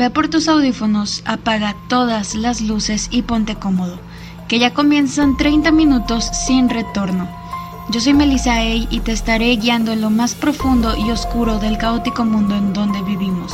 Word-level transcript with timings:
Ve 0.00 0.08
por 0.08 0.28
tus 0.28 0.48
audífonos, 0.48 1.22
apaga 1.26 1.76
todas 1.88 2.34
las 2.34 2.62
luces 2.62 3.08
y 3.10 3.20
ponte 3.20 3.56
cómodo, 3.56 3.98
que 4.48 4.58
ya 4.58 4.72
comienzan 4.72 5.36
30 5.36 5.72
minutos 5.72 6.24
sin 6.24 6.70
retorno. 6.70 7.28
Yo 7.90 8.00
soy 8.00 8.14
Melissa 8.14 8.54
A 8.54 8.64
y 8.64 9.00
te 9.04 9.12
estaré 9.12 9.54
guiando 9.56 9.92
en 9.92 10.00
lo 10.00 10.08
más 10.08 10.34
profundo 10.34 10.96
y 10.96 11.10
oscuro 11.10 11.58
del 11.58 11.76
caótico 11.76 12.24
mundo 12.24 12.56
en 12.56 12.72
donde 12.72 13.02
vivimos. 13.02 13.52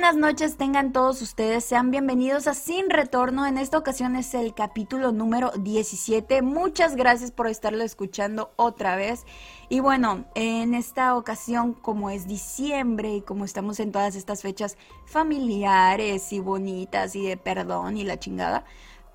Buenas 0.00 0.16
noches 0.16 0.56
tengan 0.56 0.92
todos 0.92 1.20
ustedes, 1.20 1.62
sean 1.62 1.90
bienvenidos 1.90 2.46
a 2.46 2.54
Sin 2.54 2.88
Retorno, 2.88 3.46
en 3.46 3.58
esta 3.58 3.76
ocasión 3.76 4.16
es 4.16 4.32
el 4.32 4.54
capítulo 4.54 5.12
número 5.12 5.50
17, 5.50 6.40
muchas 6.40 6.96
gracias 6.96 7.30
por 7.30 7.48
estarlo 7.48 7.84
escuchando 7.84 8.50
otra 8.56 8.96
vez. 8.96 9.26
Y 9.68 9.80
bueno, 9.80 10.24
en 10.34 10.72
esta 10.72 11.14
ocasión 11.16 11.74
como 11.74 12.08
es 12.08 12.26
diciembre 12.26 13.16
y 13.16 13.20
como 13.20 13.44
estamos 13.44 13.78
en 13.78 13.92
todas 13.92 14.14
estas 14.14 14.40
fechas 14.40 14.78
familiares 15.04 16.32
y 16.32 16.40
bonitas 16.40 17.14
y 17.14 17.26
de 17.26 17.36
perdón 17.36 17.98
y 17.98 18.04
la 18.04 18.18
chingada, 18.18 18.64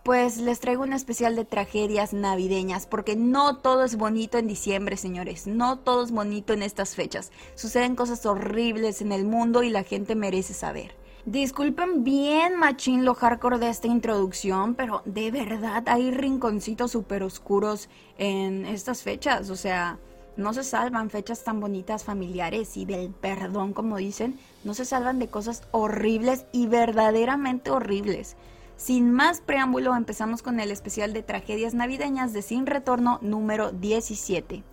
pues 0.06 0.38
les 0.38 0.60
traigo 0.60 0.84
un 0.84 0.94
especial 0.94 1.36
de 1.36 1.46
tragedias 1.46 2.14
navideñas, 2.14 2.86
porque 2.86 3.16
no 3.16 3.58
todo 3.58 3.84
es 3.84 3.96
bonito 3.96 4.38
en 4.38 4.46
diciembre, 4.46 4.98
señores, 4.98 5.48
no 5.48 5.80
todo 5.80 6.04
es 6.04 6.12
bonito 6.12 6.54
en 6.54 6.62
estas 6.62 6.94
fechas. 6.94 7.32
Suceden 7.56 7.96
cosas 7.96 8.24
horribles 8.28 9.02
en 9.02 9.12
el 9.12 9.26
mundo 9.26 9.64
y 9.64 9.72
la 9.72 9.82
gente 9.82 10.14
merece 10.14 10.54
saber. 10.54 10.96
Disculpen 11.26 12.04
bien 12.04 12.56
machín 12.56 13.04
lo 13.04 13.16
hardcore 13.16 13.58
de 13.58 13.70
esta 13.70 13.88
introducción, 13.88 14.76
pero 14.76 15.02
de 15.06 15.32
verdad 15.32 15.84
hay 15.88 16.12
rinconcitos 16.12 16.92
súper 16.92 17.24
oscuros 17.24 17.90
en 18.20 18.68
estas 18.68 19.02
fechas, 19.02 19.50
o 19.50 19.56
sea, 19.56 19.98
no 20.38 20.54
se 20.54 20.64
salvan 20.64 21.10
fechas 21.10 21.44
tan 21.44 21.60
bonitas 21.60 22.04
familiares 22.04 22.78
y 22.78 22.86
del 22.86 23.10
perdón, 23.10 23.74
como 23.74 23.98
dicen, 23.98 24.38
no 24.64 24.76
se 24.76 24.86
salvan 24.86 25.18
de 25.18 25.30
cosas 25.30 25.64
horribles 25.72 26.46
y 26.52 26.68
verdaderamente 26.68 27.72
horribles. 27.72 28.36
Sin 28.78 29.12
más 29.12 29.40
preámbulo, 29.40 29.96
empezamos 29.96 30.42
con 30.42 30.60
el 30.60 30.70
especial 30.70 31.14
de 31.14 31.24
tragedias 31.24 31.74
navideñas 31.74 32.34
de 32.34 32.42
Sin 32.42 32.66
Retorno 32.66 33.20
número 33.22 33.72
17. 33.72 34.64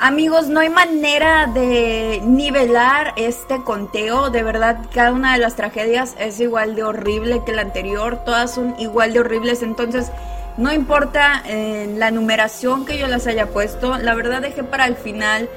Amigos, 0.00 0.48
no 0.48 0.58
hay 0.58 0.68
manera 0.68 1.46
de 1.46 2.20
nivelar 2.24 3.14
este 3.16 3.62
conteo. 3.62 4.30
De 4.30 4.42
verdad, 4.42 4.86
cada 4.92 5.12
una 5.12 5.34
de 5.34 5.38
las 5.38 5.54
tragedias 5.54 6.16
es 6.18 6.40
igual 6.40 6.74
de 6.74 6.82
horrible 6.82 7.42
que 7.46 7.52
la 7.52 7.62
anterior. 7.62 8.24
Todas 8.24 8.52
son 8.52 8.74
igual 8.80 9.12
de 9.12 9.20
horribles. 9.20 9.62
Entonces, 9.62 10.10
no 10.56 10.72
importa 10.72 11.44
eh, 11.46 11.94
la 11.96 12.10
numeración 12.10 12.84
que 12.84 12.98
yo 12.98 13.06
las 13.06 13.28
haya 13.28 13.50
puesto. 13.50 13.96
La 13.98 14.16
verdad, 14.16 14.42
dejé 14.42 14.64
para 14.64 14.86
el 14.86 14.96
final 14.96 15.48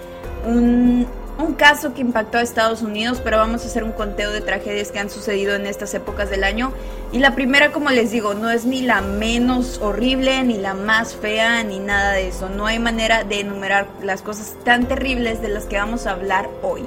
un, 0.45 1.07
un 1.37 1.53
caso 1.53 1.93
que 1.93 2.01
impactó 2.01 2.37
a 2.37 2.41
Estados 2.41 2.81
Unidos, 2.81 3.19
pero 3.23 3.37
vamos 3.37 3.63
a 3.63 3.67
hacer 3.67 3.83
un 3.83 3.91
conteo 3.91 4.31
de 4.31 4.41
tragedias 4.41 4.91
que 4.91 4.99
han 4.99 5.09
sucedido 5.09 5.55
en 5.55 5.65
estas 5.65 5.93
épocas 5.93 6.29
del 6.29 6.43
año. 6.43 6.71
Y 7.11 7.19
la 7.19 7.35
primera, 7.35 7.71
como 7.71 7.89
les 7.89 8.11
digo, 8.11 8.33
no 8.33 8.49
es 8.49 8.65
ni 8.65 8.81
la 8.81 9.01
menos 9.01 9.79
horrible, 9.81 10.43
ni 10.43 10.57
la 10.57 10.73
más 10.73 11.15
fea, 11.15 11.63
ni 11.63 11.79
nada 11.79 12.13
de 12.13 12.29
eso. 12.29 12.49
No 12.49 12.65
hay 12.65 12.79
manera 12.79 13.23
de 13.23 13.41
enumerar 13.41 13.87
las 14.01 14.21
cosas 14.21 14.55
tan 14.63 14.87
terribles 14.87 15.41
de 15.41 15.49
las 15.49 15.65
que 15.65 15.77
vamos 15.77 16.07
a 16.07 16.11
hablar 16.11 16.49
hoy. 16.61 16.85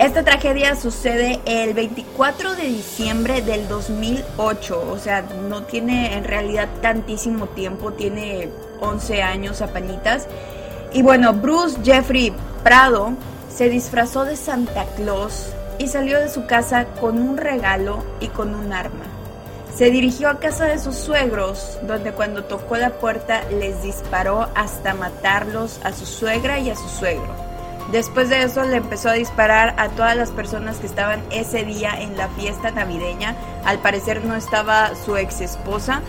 Esta 0.00 0.24
tragedia 0.24 0.76
sucede 0.76 1.40
el 1.44 1.74
24 1.74 2.54
de 2.54 2.62
diciembre 2.62 3.42
del 3.42 3.68
2008, 3.68 4.90
o 4.90 4.98
sea, 4.98 5.20
no 5.20 5.64
tiene 5.64 6.16
en 6.16 6.24
realidad 6.24 6.68
tantísimo 6.80 7.48
tiempo, 7.48 7.92
tiene 7.92 8.48
11 8.80 9.22
años 9.22 9.60
apañitas. 9.60 10.26
Y 10.94 11.02
bueno, 11.02 11.34
Bruce 11.34 11.78
Jeffrey 11.84 12.32
Prado 12.64 13.12
se 13.54 13.68
disfrazó 13.68 14.24
de 14.24 14.36
Santa 14.36 14.86
Claus 14.96 15.52
y 15.78 15.88
salió 15.88 16.20
de 16.20 16.28
su 16.28 16.46
casa 16.46 16.86
con 17.00 17.18
un 17.20 17.36
regalo 17.36 18.04
y 18.20 18.28
con 18.28 18.54
un 18.54 18.72
arma. 18.72 19.06
Se 19.74 19.90
dirigió 19.90 20.28
a 20.28 20.38
casa 20.40 20.66
de 20.66 20.78
sus 20.78 20.96
suegros, 20.96 21.78
donde 21.82 22.12
cuando 22.12 22.44
tocó 22.44 22.76
la 22.76 22.90
puerta 22.90 23.42
les 23.50 23.82
disparó 23.82 24.48
hasta 24.54 24.94
matarlos 24.94 25.80
a 25.84 25.92
su 25.92 26.06
suegra 26.06 26.58
y 26.58 26.70
a 26.70 26.76
su 26.76 26.88
suegro. 26.88 27.34
Después 27.92 28.28
de 28.28 28.42
eso 28.42 28.62
le 28.62 28.76
empezó 28.76 29.08
a 29.08 29.14
disparar 29.14 29.74
a 29.78 29.88
todas 29.88 30.16
las 30.16 30.30
personas 30.30 30.76
que 30.76 30.86
estaban 30.86 31.22
ese 31.30 31.64
día 31.64 32.00
en 32.00 32.16
la 32.16 32.28
fiesta 32.28 32.70
navideña. 32.70 33.34
Al 33.64 33.78
parecer 33.78 34.24
no 34.24 34.36
estaba 34.36 34.92
su 34.94 35.16
ex 35.16 35.40
esposa, 35.40 36.02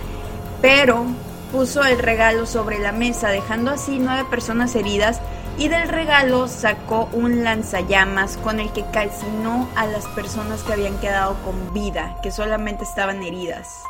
pero 0.62 1.06
puso 1.52 1.84
el 1.84 1.98
regalo 1.98 2.46
sobre 2.46 2.78
la 2.80 2.92
mesa, 2.92 3.30
dejando 3.30 3.72
así 3.72 4.00
nueve 4.00 4.26
personas 4.30 4.76
heridas 4.76 5.22
y 5.58 5.68
del 5.68 5.88
regalo 5.88 6.48
sacó 6.48 7.10
un 7.14 7.44
lanzallamas 7.44 8.38
con 8.38 8.60
el 8.60 8.72
que 8.72 8.86
calcinó 8.92 9.70
a 9.76 9.86
las 9.86 10.06
personas 10.08 10.64
que 10.64 10.74
habían 10.74 10.98
quedado 11.00 11.36
con 11.44 11.74
vida, 11.74 12.18
que 12.24 12.32
solamente 12.32 12.84
estaban 12.84 13.22
heridas. 13.24 13.84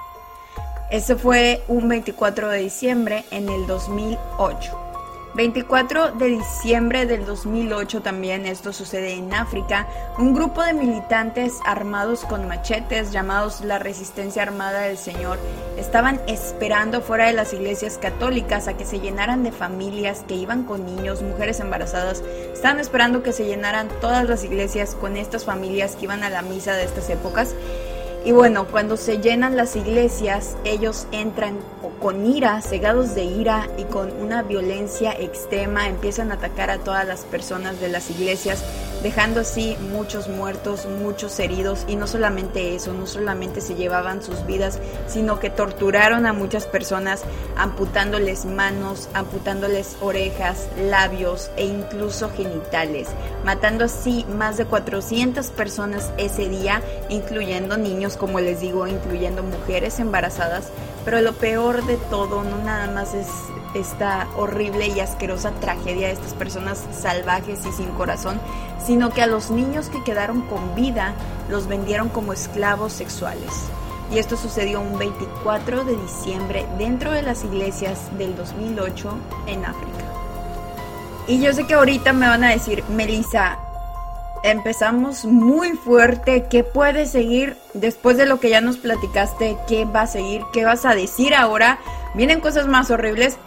Eso 0.89 1.17
fue 1.17 1.63
un 1.67 1.87
24 1.87 2.49
de 2.49 2.59
diciembre 2.59 3.23
en 3.31 3.47
el 3.47 3.65
2008. 3.67 4.90
24 5.33 6.11
de 6.11 6.27
diciembre 6.27 7.05
del 7.05 7.25
2008 7.25 8.01
también, 8.01 8.45
esto 8.45 8.73
sucede 8.73 9.13
en 9.13 9.33
África, 9.33 9.87
un 10.17 10.33
grupo 10.33 10.61
de 10.61 10.73
militantes 10.73 11.59
armados 11.65 12.25
con 12.25 12.49
machetes 12.49 13.13
llamados 13.13 13.61
la 13.61 13.79
Resistencia 13.79 14.43
Armada 14.43 14.81
del 14.81 14.97
Señor 14.97 15.39
estaban 15.77 16.19
esperando 16.27 17.01
fuera 17.01 17.27
de 17.27 17.33
las 17.33 17.53
iglesias 17.53 17.97
católicas 17.97 18.67
a 18.67 18.75
que 18.75 18.83
se 18.83 18.99
llenaran 18.99 19.43
de 19.43 19.53
familias 19.53 20.25
que 20.27 20.35
iban 20.35 20.63
con 20.63 20.85
niños, 20.85 21.21
mujeres 21.21 21.61
embarazadas, 21.61 22.21
estaban 22.53 22.81
esperando 22.81 23.23
que 23.23 23.31
se 23.31 23.45
llenaran 23.45 23.87
todas 24.01 24.27
las 24.27 24.43
iglesias 24.43 24.95
con 24.95 25.15
estas 25.15 25.45
familias 25.45 25.95
que 25.95 26.05
iban 26.05 26.23
a 26.23 26.29
la 26.29 26.41
misa 26.41 26.73
de 26.73 26.83
estas 26.83 27.09
épocas 27.09 27.55
y 28.23 28.31
bueno, 28.31 28.67
cuando 28.67 28.97
se 28.97 29.17
llenan 29.17 29.57
las 29.57 29.75
iglesias, 29.75 30.55
ellos 30.63 31.07
entran 31.11 31.57
con 31.99 32.25
ira, 32.25 32.61
cegados 32.61 33.15
de 33.15 33.23
ira 33.23 33.67
y 33.77 33.83
con 33.85 34.11
una 34.21 34.43
violencia 34.43 35.11
extrema, 35.11 35.87
empiezan 35.87 36.31
a 36.31 36.35
atacar 36.35 36.69
a 36.69 36.77
todas 36.77 37.07
las 37.07 37.21
personas 37.21 37.79
de 37.79 37.89
las 37.89 38.11
iglesias, 38.11 38.63
dejando 39.03 39.41
así 39.41 39.77
muchos 39.91 40.27
muertos, 40.27 40.85
muchos 40.85 41.39
heridos 41.39 41.85
y 41.87 41.95
no 41.95 42.07
solamente 42.07 42.75
eso, 42.75 42.93
no 42.93 43.07
solamente 43.07 43.61
se 43.61 43.75
llevaban 43.75 44.23
sus 44.23 44.45
vidas, 44.45 44.79
sino 45.07 45.39
que 45.39 45.49
torturaron 45.49 46.25
a 46.25 46.33
muchas 46.33 46.65
personas 46.65 47.23
amputándoles 47.57 48.45
manos, 48.45 49.09
amputándoles 49.13 49.97
orejas, 50.01 50.67
labios 50.89 51.49
e 51.57 51.65
incluso 51.65 52.29
genitales, 52.29 53.07
matando 53.43 53.85
así 53.85 54.25
más 54.37 54.57
de 54.57 54.65
400 54.65 55.47
personas 55.49 56.11
ese 56.17 56.47
día, 56.49 56.81
incluyendo 57.09 57.77
niños 57.77 58.17
como 58.17 58.39
les 58.39 58.61
digo, 58.61 58.87
incluyendo 58.87 59.43
mujeres 59.43 59.99
embarazadas, 59.99 60.65
pero 61.03 61.21
lo 61.21 61.33
peor 61.33 61.85
de 61.85 61.97
todo 61.97 62.43
no 62.43 62.57
nada 62.57 62.87
más 62.91 63.13
es 63.13 63.27
esta 63.73 64.27
horrible 64.35 64.87
y 64.87 64.99
asquerosa 64.99 65.51
tragedia 65.59 66.07
de 66.07 66.13
estas 66.13 66.33
personas 66.33 66.85
salvajes 66.91 67.65
y 67.65 67.71
sin 67.71 67.87
corazón, 67.91 68.39
sino 68.85 69.11
que 69.11 69.21
a 69.21 69.27
los 69.27 69.51
niños 69.51 69.89
que 69.89 70.03
quedaron 70.03 70.41
con 70.41 70.75
vida 70.75 71.13
los 71.49 71.67
vendieron 71.67 72.09
como 72.09 72.33
esclavos 72.33 72.93
sexuales. 72.93 73.51
Y 74.11 74.19
esto 74.19 74.35
sucedió 74.35 74.81
un 74.81 74.97
24 74.97 75.85
de 75.85 75.95
diciembre 75.95 76.65
dentro 76.77 77.11
de 77.11 77.21
las 77.21 77.45
iglesias 77.45 78.09
del 78.17 78.35
2008 78.35 79.17
en 79.47 79.65
África. 79.65 80.05
Y 81.27 81.39
yo 81.39 81.53
sé 81.53 81.65
que 81.65 81.75
ahorita 81.75 82.11
me 82.11 82.27
van 82.27 82.43
a 82.43 82.49
decir, 82.49 82.83
Melissa, 82.89 83.57
empezamos 84.43 85.25
muy 85.25 85.71
fuerte. 85.71 86.45
¿Qué 86.49 86.63
puede 86.63 87.05
seguir 87.05 87.57
después 87.73 88.17
de 88.17 88.25
lo 88.25 88.39
que 88.39 88.49
ya 88.49 88.61
nos 88.61 88.77
platicaste? 88.77 89.57
¿Qué 89.67 89.85
va 89.85 90.01
a 90.01 90.07
seguir? 90.07 90.41
¿Qué 90.53 90.65
vas 90.65 90.85
a 90.85 90.95
decir 90.95 91.35
ahora? 91.35 91.79
¿Vienen 92.15 92.39
cosas 92.39 92.67
más 92.67 92.91
horribles? 92.91 93.37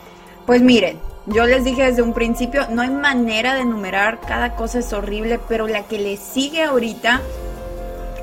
Pues 0.47 0.63
miren, 0.63 0.99
yo 1.27 1.47
les 1.47 1.65
dije 1.65 1.85
desde 1.85 2.03
un 2.03 2.13
principio, 2.13 2.67
no 2.71 2.83
hay 2.83 2.91
manera 2.91 3.55
de 3.55 3.63
enumerar, 3.63 4.21
cada 4.21 4.57
cosa 4.57 4.81
es 4.81 4.93
horrible, 4.93 5.41
pero 5.49 5.67
la 5.67 5.85
que 5.85 5.99
le 5.99 6.19
sigue 6.19 6.63
ahorita 6.63 7.23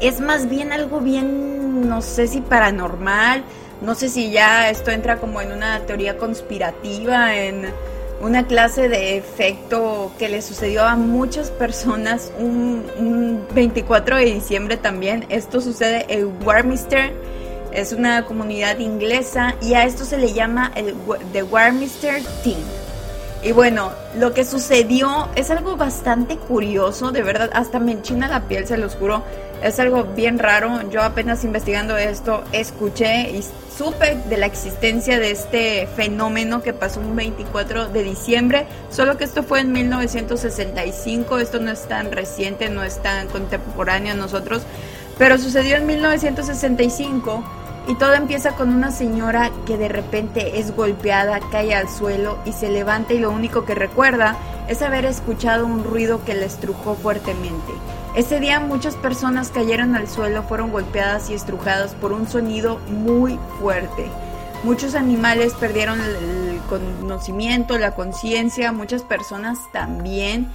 es 0.01 0.19
más 0.19 0.47
bien 0.49 0.71
algo 0.71 0.99
bien, 0.99 1.89
no 1.89 2.01
sé 2.01 2.27
si 2.27 2.41
paranormal, 2.41 3.43
no 3.81 3.95
sé 3.95 4.09
si 4.09 4.31
ya 4.31 4.69
esto 4.69 4.91
entra 4.91 5.17
como 5.17 5.41
en 5.41 5.51
una 5.51 5.79
teoría 5.79 6.17
conspirativa, 6.17 7.35
en 7.35 7.71
una 8.21 8.45
clase 8.45 8.87
de 8.87 9.17
efecto 9.17 10.11
que 10.17 10.29
le 10.29 10.41
sucedió 10.41 10.83
a 10.83 10.95
muchas 10.95 11.49
personas 11.49 12.31
un, 12.37 13.45
24 13.53 14.17
de 14.17 14.25
diciembre 14.25 14.77
también. 14.77 15.25
Esto 15.29 15.59
sucede 15.61 16.05
en 16.07 16.31
Warminster, 16.45 17.11
es 17.71 17.91
una 17.93 18.25
comunidad 18.25 18.79
inglesa 18.79 19.55
y 19.61 19.73
a 19.73 19.85
esto 19.85 20.05
se 20.05 20.17
le 20.17 20.33
llama 20.33 20.71
el 20.75 20.95
The 21.33 21.43
Warminster 21.43 22.21
Team. 22.43 22.80
Y 23.43 23.53
bueno, 23.53 23.91
lo 24.17 24.33
que 24.33 24.45
sucedió 24.45 25.27
es 25.35 25.49
algo 25.49 25.75
bastante 25.75 26.37
curioso, 26.37 27.11
de 27.11 27.23
verdad, 27.23 27.49
hasta 27.53 27.79
me 27.79 27.91
enchina 27.91 28.27
la 28.27 28.41
piel, 28.41 28.67
se 28.67 28.77
los 28.77 28.95
juro. 28.95 29.23
Es 29.63 29.79
algo 29.79 30.03
bien 30.03 30.37
raro. 30.37 30.89
Yo 30.89 31.01
apenas 31.01 31.43
investigando 31.43 31.97
esto, 31.97 32.43
escuché 32.51 33.31
y 33.31 33.43
supe 33.75 34.15
de 34.29 34.37
la 34.37 34.45
existencia 34.45 35.19
de 35.19 35.31
este 35.31 35.87
fenómeno 35.95 36.61
que 36.61 36.73
pasó 36.73 36.99
un 36.99 37.15
24 37.15 37.87
de 37.87 38.03
diciembre, 38.03 38.67
solo 38.91 39.17
que 39.17 39.23
esto 39.23 39.41
fue 39.41 39.61
en 39.61 39.71
1965, 39.71 41.39
esto 41.39 41.59
no 41.59 41.71
es 41.71 41.87
tan 41.87 42.11
reciente, 42.11 42.69
no 42.69 42.83
es 42.83 43.01
tan 43.01 43.27
contemporáneo 43.27 44.13
a 44.13 44.17
nosotros, 44.17 44.61
pero 45.17 45.37
sucedió 45.37 45.77
en 45.77 45.87
1965 45.87 47.43
y 47.87 47.95
todo 47.95 48.13
empieza 48.13 48.55
con 48.55 48.69
una 48.69 48.91
señora 48.91 49.51
que 49.65 49.77
de 49.77 49.89
repente 49.89 50.59
es 50.59 50.75
golpeada, 50.75 51.39
cae 51.51 51.73
al 51.73 51.89
suelo 51.89 52.37
y 52.45 52.53
se 52.53 52.69
levanta 52.69 53.13
y 53.13 53.19
lo 53.19 53.31
único 53.31 53.65
que 53.65 53.75
recuerda 53.75 54.37
es 54.67 54.81
haber 54.81 55.05
escuchado 55.05 55.65
un 55.65 55.83
ruido 55.83 56.23
que 56.23 56.35
la 56.35 56.45
estrujó 56.45 56.95
fuertemente. 56.95 57.73
Ese 58.15 58.39
día 58.39 58.59
muchas 58.59 58.95
personas 58.95 59.49
cayeron 59.49 59.95
al 59.95 60.07
suelo, 60.07 60.43
fueron 60.43 60.71
golpeadas 60.71 61.29
y 61.29 61.33
estrujadas 61.33 61.95
por 61.95 62.11
un 62.11 62.27
sonido 62.27 62.77
muy 62.89 63.39
fuerte. 63.59 64.05
Muchos 64.63 64.93
animales 64.93 65.53
perdieron 65.53 65.99
el 65.99 66.59
conocimiento, 66.69 67.77
la 67.77 67.95
conciencia, 67.95 68.71
muchas 68.71 69.01
personas 69.01 69.57
también. 69.71 70.49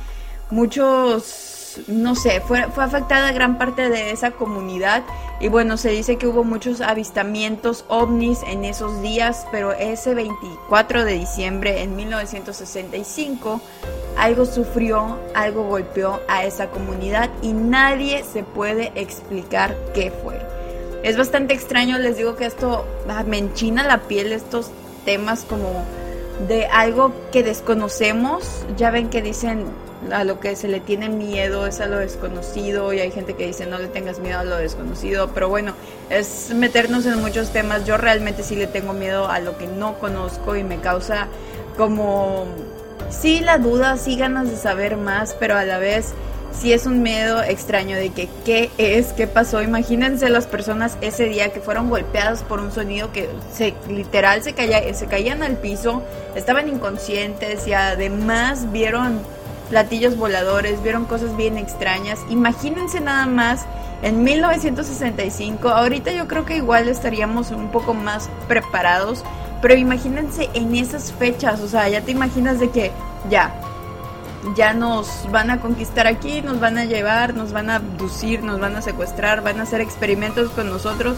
Muchos 0.50 1.55
no 1.86 2.14
sé, 2.14 2.40
fue, 2.40 2.64
fue 2.70 2.84
afectada 2.84 3.32
gran 3.32 3.58
parte 3.58 3.88
de 3.88 4.10
esa 4.10 4.32
comunidad 4.32 5.02
y 5.40 5.48
bueno, 5.48 5.76
se 5.76 5.90
dice 5.90 6.16
que 6.16 6.26
hubo 6.26 6.44
muchos 6.44 6.80
avistamientos 6.80 7.84
ovnis 7.88 8.40
en 8.46 8.64
esos 8.64 9.02
días, 9.02 9.46
pero 9.50 9.72
ese 9.72 10.14
24 10.14 11.04
de 11.04 11.12
diciembre 11.12 11.82
en 11.82 11.94
1965 11.96 13.60
algo 14.16 14.46
sufrió, 14.46 15.18
algo 15.34 15.64
golpeó 15.64 16.20
a 16.26 16.44
esa 16.44 16.68
comunidad 16.68 17.30
y 17.42 17.52
nadie 17.52 18.24
se 18.24 18.42
puede 18.42 18.92
explicar 18.94 19.76
qué 19.94 20.10
fue. 20.10 20.40
Es 21.02 21.16
bastante 21.16 21.54
extraño, 21.54 21.98
les 21.98 22.16
digo 22.16 22.34
que 22.36 22.46
esto 22.46 22.86
ah, 23.08 23.22
me 23.24 23.38
enchina 23.38 23.86
la 23.86 23.98
piel, 24.08 24.32
estos 24.32 24.70
temas 25.04 25.44
como 25.44 25.84
de 26.48 26.66
algo 26.66 27.12
que 27.30 27.42
desconocemos. 27.42 28.64
Ya 28.76 28.90
ven 28.90 29.08
que 29.10 29.22
dicen 29.22 29.66
a 30.12 30.24
lo 30.24 30.40
que 30.40 30.56
se 30.56 30.68
le 30.68 30.80
tiene 30.80 31.08
miedo 31.08 31.66
es 31.66 31.80
a 31.80 31.86
lo 31.86 31.98
desconocido 31.98 32.92
y 32.92 33.00
hay 33.00 33.10
gente 33.10 33.34
que 33.34 33.46
dice 33.46 33.66
no 33.66 33.78
le 33.78 33.88
tengas 33.88 34.18
miedo 34.18 34.38
a 34.38 34.44
lo 34.44 34.56
desconocido, 34.56 35.30
pero 35.34 35.48
bueno, 35.48 35.74
es 36.10 36.52
meternos 36.54 37.06
en 37.06 37.20
muchos 37.20 37.52
temas. 37.52 37.86
Yo 37.86 37.96
realmente 37.96 38.42
sí 38.42 38.56
le 38.56 38.66
tengo 38.66 38.92
miedo 38.92 39.28
a 39.28 39.40
lo 39.40 39.58
que 39.58 39.66
no 39.66 39.98
conozco 39.98 40.56
y 40.56 40.64
me 40.64 40.78
causa 40.78 41.28
como 41.76 42.46
sí 43.10 43.40
la 43.40 43.58
duda, 43.58 43.96
sí 43.96 44.16
ganas 44.16 44.50
de 44.50 44.56
saber 44.56 44.96
más, 44.96 45.34
pero 45.38 45.56
a 45.56 45.64
la 45.64 45.78
vez 45.78 46.14
sí 46.52 46.72
es 46.72 46.86
un 46.86 47.02
miedo 47.02 47.42
extraño 47.42 47.96
de 47.96 48.10
que 48.10 48.28
qué 48.44 48.70
es, 48.78 49.12
qué 49.12 49.26
pasó. 49.26 49.62
Imagínense 49.62 50.28
las 50.30 50.46
personas 50.46 50.96
ese 51.00 51.24
día 51.24 51.52
que 51.52 51.60
fueron 51.60 51.90
golpeadas 51.90 52.42
por 52.42 52.60
un 52.60 52.72
sonido 52.72 53.12
que 53.12 53.28
se 53.52 53.74
literal 53.88 54.42
se 54.42 54.54
caía, 54.54 54.92
se 54.94 55.06
caían 55.06 55.42
al 55.42 55.56
piso, 55.56 56.02
estaban 56.34 56.68
inconscientes 56.68 57.66
y 57.66 57.72
además 57.72 58.72
vieron 58.72 59.20
platillos 59.66 60.16
voladores, 60.16 60.82
vieron 60.82 61.04
cosas 61.04 61.36
bien 61.36 61.58
extrañas. 61.58 62.20
Imagínense 62.30 63.00
nada 63.00 63.26
más 63.26 63.66
en 64.02 64.22
1965, 64.22 65.68
ahorita 65.68 66.12
yo 66.12 66.28
creo 66.28 66.44
que 66.44 66.56
igual 66.56 66.88
estaríamos 66.88 67.50
un 67.50 67.68
poco 67.68 67.94
más 67.94 68.28
preparados, 68.46 69.24
pero 69.62 69.74
imagínense 69.74 70.50
en 70.54 70.74
esas 70.74 71.12
fechas, 71.12 71.60
o 71.60 71.68
sea, 71.68 71.88
ya 71.88 72.02
te 72.02 72.12
imaginas 72.12 72.60
de 72.60 72.70
que 72.70 72.92
ya, 73.30 73.54
ya 74.54 74.74
nos 74.74 75.30
van 75.32 75.50
a 75.50 75.60
conquistar 75.60 76.06
aquí, 76.06 76.42
nos 76.42 76.60
van 76.60 76.76
a 76.78 76.84
llevar, 76.84 77.34
nos 77.34 77.52
van 77.52 77.70
a 77.70 77.76
abducir, 77.76 78.42
nos 78.42 78.60
van 78.60 78.76
a 78.76 78.82
secuestrar, 78.82 79.42
van 79.42 79.60
a 79.60 79.62
hacer 79.62 79.80
experimentos 79.80 80.50
con 80.50 80.68
nosotros. 80.68 81.16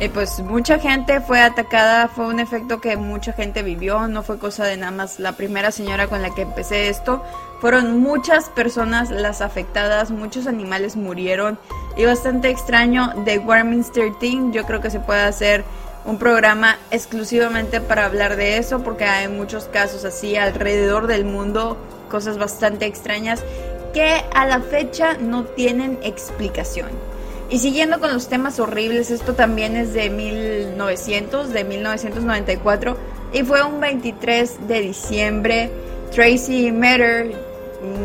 Eh, 0.00 0.08
pues 0.08 0.40
mucha 0.40 0.78
gente 0.78 1.20
fue 1.20 1.42
atacada, 1.42 2.08
fue 2.08 2.26
un 2.26 2.40
efecto 2.40 2.80
que 2.80 2.96
mucha 2.96 3.34
gente 3.34 3.62
vivió, 3.62 4.08
no 4.08 4.22
fue 4.22 4.38
cosa 4.38 4.64
de 4.64 4.78
nada 4.78 4.92
más 4.92 5.20
la 5.20 5.32
primera 5.32 5.70
señora 5.72 6.06
con 6.06 6.22
la 6.22 6.34
que 6.34 6.40
empecé 6.40 6.88
esto, 6.88 7.22
fueron 7.60 8.00
muchas 8.00 8.48
personas 8.48 9.10
las 9.10 9.42
afectadas, 9.42 10.10
muchos 10.10 10.46
animales 10.46 10.96
murieron 10.96 11.58
y 11.98 12.06
bastante 12.06 12.48
extraño 12.48 13.12
de 13.26 13.40
Warminster 13.40 14.14
Team, 14.18 14.52
yo 14.52 14.64
creo 14.64 14.80
que 14.80 14.88
se 14.88 15.00
puede 15.00 15.20
hacer 15.20 15.64
un 16.06 16.16
programa 16.16 16.78
exclusivamente 16.90 17.82
para 17.82 18.06
hablar 18.06 18.36
de 18.36 18.56
eso 18.56 18.82
porque 18.82 19.04
hay 19.04 19.28
muchos 19.28 19.66
casos 19.66 20.06
así 20.06 20.34
alrededor 20.34 21.08
del 21.08 21.26
mundo, 21.26 21.76
cosas 22.08 22.38
bastante 22.38 22.86
extrañas 22.86 23.44
que 23.92 24.24
a 24.34 24.46
la 24.46 24.60
fecha 24.60 25.18
no 25.18 25.44
tienen 25.44 25.98
explicación. 26.02 27.09
Y 27.50 27.58
siguiendo 27.58 27.98
con 27.98 28.12
los 28.12 28.28
temas 28.28 28.60
horribles, 28.60 29.10
esto 29.10 29.34
también 29.34 29.74
es 29.74 29.92
de 29.92 30.08
1900, 30.08 31.52
de 31.52 31.64
1994, 31.64 32.96
y 33.32 33.42
fue 33.42 33.64
un 33.64 33.80
23 33.80 34.68
de 34.68 34.80
diciembre. 34.80 35.70
Tracy 36.12 36.70
Metter 36.70 37.34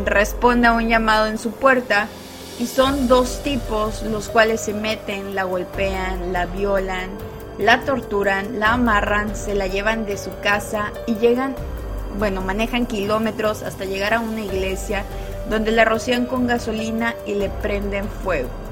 responde 0.05 0.67
a 0.67 0.73
un 0.73 0.87
llamado 0.87 1.27
en 1.27 1.37
su 1.37 1.51
puerta 1.51 2.07
y 2.57 2.65
son 2.65 3.07
dos 3.07 3.43
tipos 3.43 4.01
los 4.03 4.29
cuales 4.29 4.61
se 4.61 4.73
meten, 4.73 5.35
la 5.35 5.43
golpean, 5.43 6.33
la 6.33 6.47
violan, 6.47 7.11
la 7.59 7.81
torturan, 7.81 8.59
la 8.59 8.73
amarran, 8.73 9.35
se 9.35 9.53
la 9.53 9.67
llevan 9.67 10.07
de 10.07 10.17
su 10.17 10.31
casa 10.41 10.91
y 11.05 11.15
llegan, 11.15 11.55
bueno, 12.17 12.41
manejan 12.41 12.87
kilómetros 12.87 13.61
hasta 13.61 13.85
llegar 13.85 14.15
a 14.15 14.19
una 14.21 14.41
iglesia 14.41 15.03
donde 15.49 15.71
la 15.71 15.85
rocían 15.85 16.25
con 16.25 16.47
gasolina 16.47 17.13
y 17.27 17.35
le 17.35 17.49
prenden 17.49 18.07
fuego. 18.23 18.64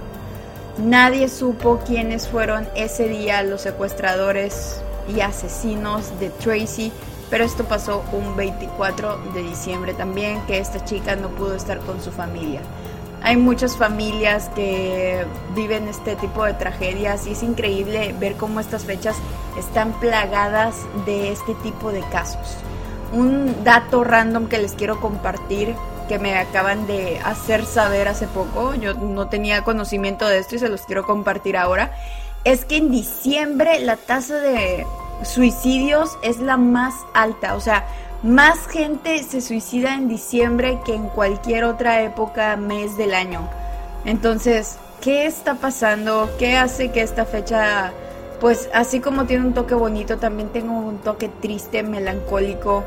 Nadie 0.77 1.29
supo 1.29 1.79
quiénes 1.85 2.27
fueron 2.27 2.67
ese 2.75 3.07
día 3.07 3.43
los 3.43 3.61
secuestradores 3.61 4.81
y 5.07 5.21
asesinos 5.21 6.19
de 6.19 6.29
Tracy, 6.31 6.91
pero 7.29 7.43
esto 7.43 7.63
pasó 7.65 8.03
un 8.11 8.35
24 8.35 9.19
de 9.35 9.43
diciembre 9.43 9.93
también, 9.93 10.41
que 10.47 10.57
esta 10.57 10.83
chica 10.83 11.15
no 11.15 11.29
pudo 11.29 11.53
estar 11.53 11.77
con 11.81 12.01
su 12.01 12.11
familia. 12.11 12.61
Hay 13.21 13.37
muchas 13.37 13.77
familias 13.77 14.49
que 14.55 15.23
viven 15.55 15.87
este 15.87 16.15
tipo 16.15 16.43
de 16.43 16.53
tragedias 16.53 17.27
y 17.27 17.33
es 17.33 17.43
increíble 17.43 18.15
ver 18.19 18.33
cómo 18.33 18.59
estas 18.59 18.83
fechas 18.83 19.15
están 19.57 19.93
plagadas 19.99 20.75
de 21.05 21.31
este 21.31 21.53
tipo 21.61 21.91
de 21.91 22.01
casos. 22.11 22.55
Un 23.13 23.63
dato 23.63 24.03
random 24.03 24.47
que 24.47 24.57
les 24.57 24.73
quiero 24.73 24.99
compartir 24.99 25.75
que 26.07 26.19
me 26.19 26.37
acaban 26.37 26.87
de 26.87 27.19
hacer 27.23 27.65
saber 27.65 28.07
hace 28.07 28.27
poco, 28.27 28.75
yo 28.75 28.93
no 28.93 29.27
tenía 29.27 29.63
conocimiento 29.63 30.27
de 30.27 30.39
esto 30.39 30.55
y 30.55 30.59
se 30.59 30.69
los 30.69 30.81
quiero 30.81 31.05
compartir 31.05 31.57
ahora, 31.57 31.91
es 32.43 32.65
que 32.65 32.77
en 32.77 32.91
diciembre 32.91 33.79
la 33.79 33.97
tasa 33.97 34.35
de 34.39 34.85
suicidios 35.23 36.17
es 36.21 36.39
la 36.39 36.57
más 36.57 36.93
alta, 37.13 37.55
o 37.55 37.59
sea, 37.59 37.85
más 38.23 38.67
gente 38.67 39.21
se 39.23 39.41
suicida 39.41 39.95
en 39.95 40.07
diciembre 40.07 40.79
que 40.85 40.95
en 40.95 41.09
cualquier 41.09 41.65
otra 41.65 42.01
época, 42.01 42.55
mes 42.55 42.95
del 42.95 43.13
año. 43.13 43.49
Entonces, 44.05 44.77
¿qué 45.01 45.25
está 45.25 45.55
pasando? 45.55 46.29
¿Qué 46.39 46.55
hace 46.55 46.91
que 46.91 47.01
esta 47.01 47.25
fecha, 47.25 47.91
pues 48.39 48.69
así 48.73 49.01
como 49.01 49.25
tiene 49.25 49.45
un 49.45 49.53
toque 49.53 49.75
bonito, 49.75 50.17
también 50.19 50.49
tenga 50.49 50.71
un 50.71 50.99
toque 50.99 51.27
triste, 51.41 51.83
melancólico? 51.83 52.85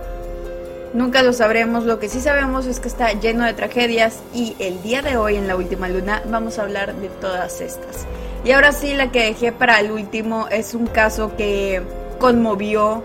Nunca 0.97 1.21
lo 1.21 1.35
sabremos, 1.35 1.85
lo 1.85 1.99
que 1.99 2.09
sí 2.09 2.21
sabemos 2.21 2.65
es 2.65 2.81
que 2.81 2.89
está 2.89 3.13
lleno 3.13 3.45
de 3.45 3.53
tragedias 3.53 4.21
y 4.33 4.57
el 4.59 4.81
día 4.81 5.03
de 5.03 5.19
hoy 5.19 5.37
en 5.37 5.47
la 5.47 5.55
última 5.55 5.91
luna 5.91 6.23
vamos 6.25 6.59
a 6.59 6.63
hablar 6.63 6.95
de 6.95 7.11
todas 7.11 7.61
estas. 7.61 8.07
Y 8.47 8.53
ahora 8.53 8.73
sí, 8.73 8.95
la 8.95 9.13
que 9.13 9.27
dejé 9.27 9.53
para 9.53 9.79
el 9.79 9.91
último 9.91 10.49
es 10.51 10.73
un 10.73 10.87
caso 10.87 11.37
que 11.37 11.83
conmovió, 12.19 13.05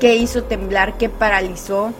que 0.00 0.16
hizo 0.16 0.42
temblar, 0.42 0.98
que 0.98 1.08
paralizó. 1.08 1.92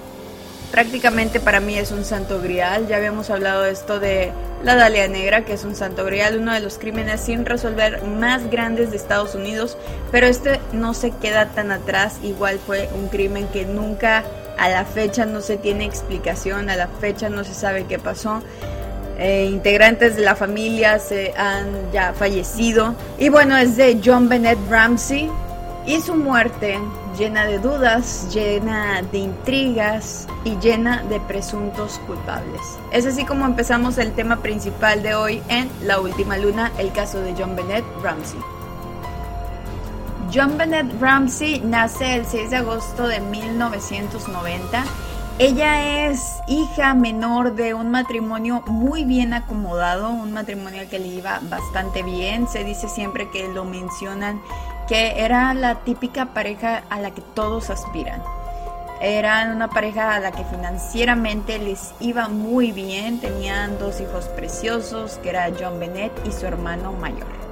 Prácticamente 0.73 1.39
para 1.39 1.61
mí 1.61 1.79
es 1.79 1.93
un 1.93 2.05
santo 2.05 2.41
grial. 2.43 2.89
Ya 2.89 2.97
habíamos 2.97 3.31
hablado 3.31 3.63
de 3.63 3.71
esto 3.71 4.01
de 4.01 4.33
la 4.65 4.75
Dalia 4.75 5.07
Negra, 5.07 5.45
que 5.45 5.53
es 5.53 5.65
un 5.65 5.77
santo 5.77 6.05
grial, 6.05 6.37
uno 6.37 6.53
de 6.53 6.59
los 6.59 6.79
crímenes 6.79 7.21
sin 7.21 7.47
resolver 7.47 8.03
más 8.03 8.51
grandes 8.51 8.91
de 8.91 8.97
Estados 8.97 9.37
Unidos. 9.37 9.79
Pero 10.11 10.27
este 10.27 10.59
no 10.73 10.95
se 10.95 11.13
queda 11.13 11.51
tan 11.51 11.71
atrás. 11.71 12.19
Igual 12.25 12.59
fue 12.59 12.89
un 12.97 13.07
crimen 13.07 13.47
que 13.53 13.67
nunca 13.67 14.25
a 14.59 14.69
la 14.69 14.85
fecha 14.85 15.25
no 15.25 15.41
se 15.41 15.57
tiene 15.57 15.85
explicación, 15.85 16.69
a 16.69 16.77
la 16.77 16.89
fecha 16.89 17.29
no 17.29 17.45
se 17.45 17.55
sabe 17.55 17.85
qué 17.85 17.99
pasó. 17.99 18.43
Eh, 19.19 19.49
integrantes 19.51 20.17
de 20.17 20.23
la 20.23 20.37
familia 20.37 20.99
se 20.99 21.33
han 21.37 21.91
ya 21.93 22.13
fallecido. 22.13 22.95
Y 23.19 23.29
bueno, 23.29 23.57
es 23.57 23.77
de 23.77 24.01
John 24.05 24.29
Bennett 24.29 24.59
Ramsey. 24.69 25.31
Y 25.87 26.01
su 26.03 26.15
muerte 26.15 26.79
llena 27.19 27.47
de 27.47 27.59
dudas, 27.59 28.29
llena 28.33 29.03
de 29.11 29.19
intrigas 29.19 30.27
y 30.45 30.57
llena 30.59 31.03
de 31.05 31.19
presuntos 31.21 31.99
culpables. 32.07 32.61
Es 32.93 33.07
así 33.07 33.25
como 33.25 33.47
empezamos 33.47 33.97
el 33.97 34.13
tema 34.13 34.43
principal 34.43 35.03
de 35.03 35.15
hoy 35.15 35.43
en 35.49 35.71
La 35.83 35.99
Última 35.99 36.37
Luna, 36.37 36.73
el 36.79 36.93
caso 36.93 37.21
de 37.21 37.35
John 37.37 37.57
Bennett 37.57 37.85
Ramsey. 38.03 38.39
John 40.33 40.59
Bennett 40.59 41.01
Ramsey 41.01 41.61
nace 41.61 42.17
el 42.17 42.27
6 42.27 42.51
de 42.51 42.57
agosto 42.57 43.07
de 43.07 43.19
1990 43.21 44.85
Ella 45.39 46.07
es 46.07 46.21
hija 46.47 46.93
menor 46.93 47.55
de 47.55 47.73
un 47.73 47.91
matrimonio 47.91 48.63
muy 48.67 49.05
bien 49.05 49.33
acomodado, 49.33 50.11
un 50.11 50.33
matrimonio 50.33 50.83
que 50.91 50.99
le 50.99 51.07
iba 51.09 51.41
bastante 51.45 52.03
bien. 52.03 52.47
Se 52.47 52.63
dice 52.63 52.89
siempre 52.89 53.31
que 53.31 53.49
lo 53.49 53.65
mencionan 53.65 54.43
que 54.87 55.21
era 55.25 55.55
la 55.55 55.77
típica 55.77 56.27
pareja 56.27 56.83
a 56.91 57.01
la 57.01 57.13
que 57.13 57.23
todos 57.23 57.71
aspiran. 57.71 58.23
Eran 59.01 59.55
una 59.55 59.69
pareja 59.69 60.15
a 60.15 60.21
la 60.21 60.33
que 60.33 60.45
financieramente 60.45 61.59
les 61.59 61.95
iba 62.01 62.29
muy 62.29 62.73
bien, 62.73 63.21
tenían 63.21 63.79
dos 63.79 64.01
hijos 64.01 64.27
preciosos, 64.27 65.19
que 65.23 65.31
era 65.31 65.51
John 65.59 65.79
Bennett 65.79 66.13
y 66.27 66.33
su 66.33 66.47
hermano 66.47 66.93
mayor. 66.93 67.48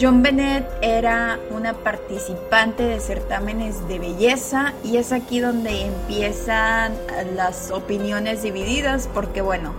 John 0.00 0.22
Bennett 0.22 0.66
era 0.82 1.38
una 1.50 1.72
participante 1.72 2.82
de 2.82 3.00
certámenes 3.00 3.86
de 3.88 3.98
belleza 3.98 4.72
y 4.82 4.96
es 4.96 5.12
aquí 5.12 5.40
donde 5.40 5.86
empiezan 5.86 6.92
las 7.34 7.70
opiniones 7.70 8.42
divididas 8.42 9.08
porque 9.12 9.42
bueno, 9.42 9.72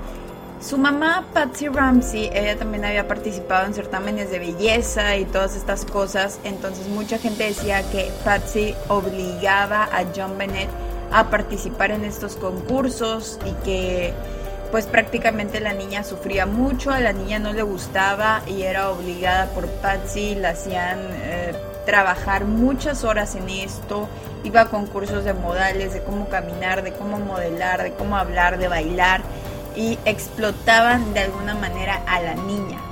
su 0.61 0.77
mamá 0.77 1.27
Patsy 1.33 1.67
Ramsey, 1.67 2.29
ella 2.33 2.57
también 2.57 2.85
había 2.85 3.07
participado 3.07 3.65
en 3.65 3.73
certámenes 3.73 4.31
de 4.31 4.39
belleza 4.39 5.17
y 5.17 5.25
todas 5.25 5.55
estas 5.55 5.85
cosas, 5.85 6.39
entonces 6.43 6.87
mucha 6.87 7.17
gente 7.17 7.43
decía 7.43 7.83
que 7.91 8.11
Patsy 8.23 8.73
obligaba 8.87 9.83
a 9.83 10.05
John 10.15 10.37
Bennett 10.37 10.69
a 11.11 11.29
participar 11.29 11.91
en 11.91 12.05
estos 12.05 12.35
concursos 12.35 13.39
y 13.45 13.51
que 13.65 14.13
pues 14.71 14.85
prácticamente 14.85 15.59
la 15.59 15.73
niña 15.73 16.03
sufría 16.03 16.45
mucho, 16.45 16.91
a 16.91 16.99
la 16.99 17.13
niña 17.13 17.39
no 17.39 17.53
le 17.53 17.61
gustaba 17.61 18.41
y 18.47 18.63
era 18.63 18.89
obligada 18.89 19.47
por 19.47 19.67
Patsy, 19.67 20.35
la 20.35 20.49
hacían 20.49 20.99
eh, 21.13 21.53
trabajar 21.85 22.45
muchas 22.45 23.03
horas 23.03 23.35
en 23.35 23.49
esto, 23.49 24.07
iba 24.43 24.61
a 24.61 24.69
concursos 24.69 25.23
de 25.23 25.33
modales, 25.33 25.93
de 25.93 26.03
cómo 26.03 26.27
caminar, 26.29 26.83
de 26.83 26.93
cómo 26.93 27.19
modelar, 27.19 27.83
de 27.83 27.93
cómo 27.93 28.17
hablar, 28.17 28.57
de 28.57 28.67
bailar 28.67 29.21
y 29.75 29.97
explotaban 30.05 31.13
de 31.13 31.21
alguna 31.21 31.55
manera 31.55 32.01
a 32.07 32.21
la 32.21 32.35
niña. 32.35 32.86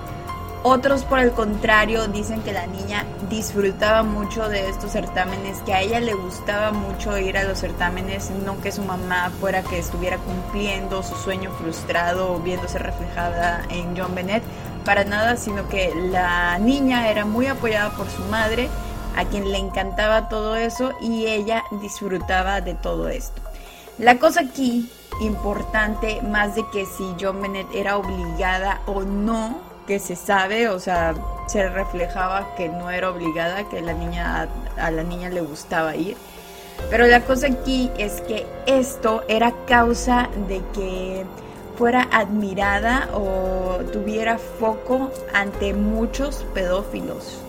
Otros, 0.68 1.04
por 1.04 1.20
el 1.20 1.30
contrario, 1.30 2.08
dicen 2.08 2.42
que 2.42 2.52
la 2.52 2.66
niña 2.66 3.06
disfrutaba 3.30 4.02
mucho 4.02 4.50
de 4.50 4.68
estos 4.68 4.94
certámenes, 4.94 5.60
que 5.60 5.76
a 5.76 5.82
ella 5.82 6.00
le 6.00 6.16
gustaba 6.16 6.72
mucho 6.72 7.16
ir 7.20 7.38
a 7.38 7.44
los 7.44 7.60
certámenes, 7.60 8.32
no 8.32 8.60
que 8.62 8.72
su 8.72 8.82
mamá 8.82 9.32
fuera 9.40 9.62
que 9.62 9.78
estuviera 9.78 10.18
cumpliendo 10.18 11.04
su 11.04 11.14
sueño 11.18 11.52
frustrado 11.52 12.40
viéndose 12.40 12.80
reflejada 12.80 13.62
en 13.70 13.96
John 13.96 14.16
Bennett, 14.16 14.42
para 14.84 15.04
nada, 15.04 15.38
sino 15.38 15.70
que 15.70 15.94
la 15.94 16.58
niña 16.58 17.12
era 17.12 17.26
muy 17.26 17.46
apoyada 17.46 17.92
por 17.92 18.10
su 18.10 18.24
madre, 18.24 18.68
a 19.16 19.24
quien 19.26 19.52
le 19.52 19.60
encantaba 19.60 20.30
todo 20.30 20.56
eso 20.56 20.94
y 21.00 21.28
ella 21.28 21.64
disfrutaba 21.80 22.62
de 22.62 22.74
todo 22.74 23.08
esto. 23.08 23.40
La 24.00 24.18
cosa 24.18 24.42
aquí 24.42 24.90
importante, 25.22 26.24
más 26.24 26.56
de 26.56 26.66
que 26.74 26.88
si 26.88 27.14
John 27.22 27.40
Bennett 27.44 27.68
era 27.72 27.98
obligada 27.98 28.82
o 28.88 29.04
no 29.04 29.75
que 29.86 30.00
se 30.00 30.16
sabe, 30.16 30.68
o 30.70 30.80
sea, 30.80 31.14
se 31.48 31.68
reflejaba 31.70 32.56
que 32.56 32.70
no 32.70 32.90
era 32.90 33.10
obligada, 33.10 33.68
que 33.70 33.82
la 33.82 33.94
niña, 33.94 34.48
a 34.78 34.92
la 34.92 35.04
niña 35.04 35.30
le 35.30 35.42
gustaba 35.42 35.96
ir. 35.96 36.18
Pero 36.90 37.08
la 37.08 37.22
cosa 37.22 37.48
aquí 37.48 37.92
es 37.98 38.22
que 38.22 38.46
esto 38.66 39.24
era 39.28 39.54
causa 39.66 40.30
de 40.48 40.62
que 40.74 41.26
fuera 41.78 42.08
admirada 42.12 43.10
o 43.14 43.80
tuviera 43.92 44.38
foco 44.38 45.12
ante 45.34 45.74
muchos 45.74 46.46
pedófilos. 46.54 47.40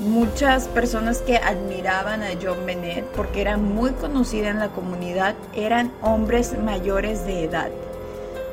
Muchas 0.00 0.68
personas 0.68 1.18
que 1.22 1.36
admiraban 1.36 2.22
a 2.22 2.30
John 2.42 2.66
Bennett 2.66 3.04
porque 3.14 3.40
era 3.40 3.56
muy 3.56 3.90
conocida 3.92 4.48
en 4.48 4.58
la 4.58 4.68
comunidad 4.68 5.34
eran 5.54 5.92
hombres 6.02 6.58
mayores 6.58 7.24
de 7.24 7.44
edad 7.44 7.70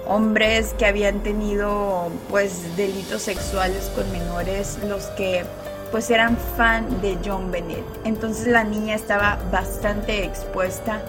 hombres 0.10 0.74
que 0.78 0.88
habían 0.88 1.22
tenido 1.22 2.10
pues 2.30 2.76
delitos 2.76 3.22
sexuales 3.22 3.92
con 3.96 4.12
menores, 4.12 4.80
los 4.88 5.06
que 5.10 5.46
pues 5.92 6.10
eran 6.10 6.36
fan 6.58 7.02
de 7.02 7.18
John 7.24 7.52
Bennett. 7.52 7.86
Entonces 8.04 8.48
la 8.48 8.64
niña 8.64 8.96
estaba 8.96 9.40
bastante 9.52 10.24
expuesta 10.26 11.02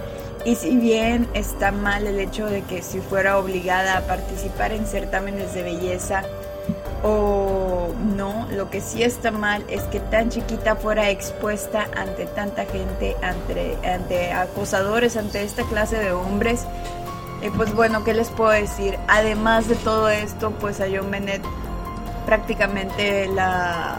y 0.44 0.54
si 0.54 0.76
bien 0.76 1.28
está 1.34 1.72
mal 1.72 2.06
el 2.06 2.20
hecho 2.20 2.46
de 2.46 2.62
que 2.62 2.82
si 2.82 3.00
fuera 3.00 3.38
obligada 3.38 3.96
a 3.96 4.00
participar 4.02 4.72
en 4.72 4.86
certámenes 4.86 5.54
de 5.54 5.62
belleza 5.62 6.22
o 7.02 7.88
no, 8.16 8.46
lo 8.52 8.70
que 8.70 8.82
sí 8.82 9.02
está 9.02 9.30
mal 9.30 9.64
es 9.68 9.82
que 9.84 10.00
tan 10.00 10.28
chiquita 10.28 10.76
fuera 10.76 11.08
expuesta 11.08 11.88
ante 11.96 12.26
tanta 12.26 12.66
gente, 12.66 13.16
ante, 13.22 13.76
ante 13.86 14.32
acosadores, 14.32 15.16
ante 15.16 15.42
esta 15.42 15.62
clase 15.64 15.96
de 15.96 16.12
hombres 16.12 16.66
pues 17.48 17.74
bueno, 17.74 18.04
¿qué 18.04 18.12
les 18.12 18.28
puedo 18.28 18.50
decir? 18.50 18.98
Además 19.08 19.68
de 19.68 19.76
todo 19.76 20.10
esto, 20.10 20.50
pues 20.60 20.80
a 20.80 20.86
John 20.92 21.10
Bennett 21.10 21.42
prácticamente 22.26 23.28
la... 23.28 23.98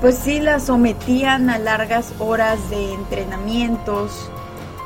Pues 0.00 0.18
sí, 0.18 0.40
la 0.40 0.58
sometían 0.58 1.50
a 1.50 1.58
largas 1.58 2.12
horas 2.18 2.70
de 2.70 2.92
entrenamientos. 2.92 4.30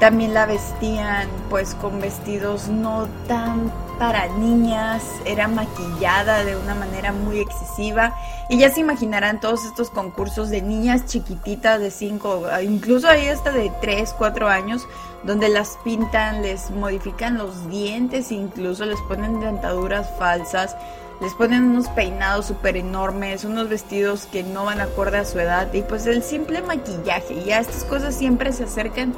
También 0.00 0.34
la 0.34 0.46
vestían 0.46 1.28
pues 1.48 1.74
con 1.74 2.00
vestidos 2.00 2.68
no 2.68 3.08
tan 3.26 3.72
para 3.98 4.26
niñas, 4.28 5.02
era 5.24 5.48
maquillada 5.48 6.44
de 6.44 6.56
una 6.56 6.74
manera 6.74 7.12
muy 7.12 7.40
excesiva. 7.40 8.14
Y 8.48 8.58
ya 8.58 8.70
se 8.70 8.80
imaginarán 8.80 9.40
todos 9.40 9.64
estos 9.64 9.90
concursos 9.90 10.50
de 10.50 10.62
niñas 10.62 11.06
chiquititas 11.06 11.80
de 11.80 11.90
5, 11.90 12.44
incluso 12.62 13.08
ahí 13.08 13.28
hasta 13.28 13.50
de 13.50 13.72
3, 13.80 14.14
4 14.16 14.48
años, 14.48 14.86
donde 15.24 15.48
las 15.48 15.78
pintan, 15.82 16.42
les 16.42 16.70
modifican 16.70 17.38
los 17.38 17.68
dientes, 17.68 18.30
incluso 18.30 18.84
les 18.84 19.00
ponen 19.02 19.40
dentaduras 19.40 20.08
falsas, 20.18 20.76
les 21.20 21.32
ponen 21.34 21.64
unos 21.64 21.88
peinados 21.88 22.46
súper 22.46 22.76
enormes, 22.76 23.44
unos 23.44 23.68
vestidos 23.68 24.26
que 24.26 24.42
no 24.42 24.66
van 24.66 24.80
acorde 24.80 25.18
a 25.18 25.24
su 25.24 25.40
edad. 25.40 25.72
Y 25.72 25.82
pues 25.82 26.06
el 26.06 26.22
simple 26.22 26.62
maquillaje 26.62 27.34
y 27.46 27.52
a 27.52 27.60
estas 27.60 27.84
cosas 27.84 28.14
siempre 28.14 28.52
se 28.52 28.64
acercan 28.64 29.14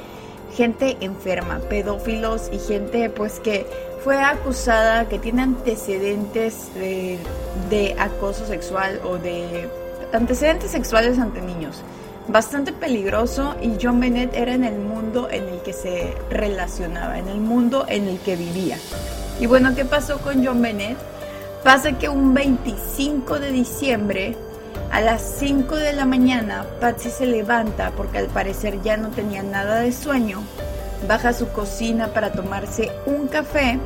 gente 0.54 0.96
enferma, 1.00 1.60
pedófilos 1.68 2.50
y 2.52 2.58
gente 2.58 3.10
pues 3.10 3.40
que 3.40 3.66
fue 4.02 4.22
acusada, 4.22 5.08
que 5.08 5.18
tiene 5.18 5.42
antecedentes 5.42 6.72
de, 6.74 7.18
de 7.70 7.96
acoso 7.98 8.46
sexual 8.46 9.00
o 9.04 9.18
de 9.18 9.68
antecedentes 10.12 10.70
sexuales 10.70 11.18
ante 11.18 11.40
niños 11.42 11.82
bastante 12.28 12.72
peligroso 12.72 13.56
y 13.60 13.72
John 13.82 14.00
Bennett 14.00 14.34
era 14.34 14.54
en 14.54 14.64
el 14.64 14.78
mundo 14.78 15.28
en 15.30 15.48
el 15.48 15.60
que 15.62 15.72
se 15.72 16.14
relacionaba, 16.30 17.18
en 17.18 17.28
el 17.28 17.40
mundo 17.40 17.86
en 17.88 18.06
el 18.06 18.18
que 18.18 18.36
vivía. 18.36 18.76
Y 19.40 19.46
bueno, 19.46 19.74
¿qué 19.74 19.84
pasó 19.84 20.18
con 20.18 20.44
John 20.44 20.62
Bennett? 20.62 20.98
Pasa 21.64 21.92
que 21.98 22.08
un 22.08 22.34
25 22.34 23.40
de 23.40 23.50
diciembre 23.50 24.36
a 24.90 25.00
las 25.00 25.22
5 25.38 25.76
de 25.76 25.92
la 25.92 26.04
mañana 26.04 26.64
Patsy 26.80 27.10
se 27.10 27.26
levanta 27.26 27.92
porque 27.96 28.18
al 28.18 28.26
parecer 28.26 28.80
ya 28.82 28.96
no 28.96 29.08
tenía 29.08 29.42
nada 29.42 29.80
de 29.80 29.92
sueño, 29.92 30.42
baja 31.06 31.30
a 31.30 31.34
su 31.34 31.48
cocina 31.48 32.08
para 32.08 32.32
tomarse 32.32 32.90
un 33.06 33.28
café 33.28 33.78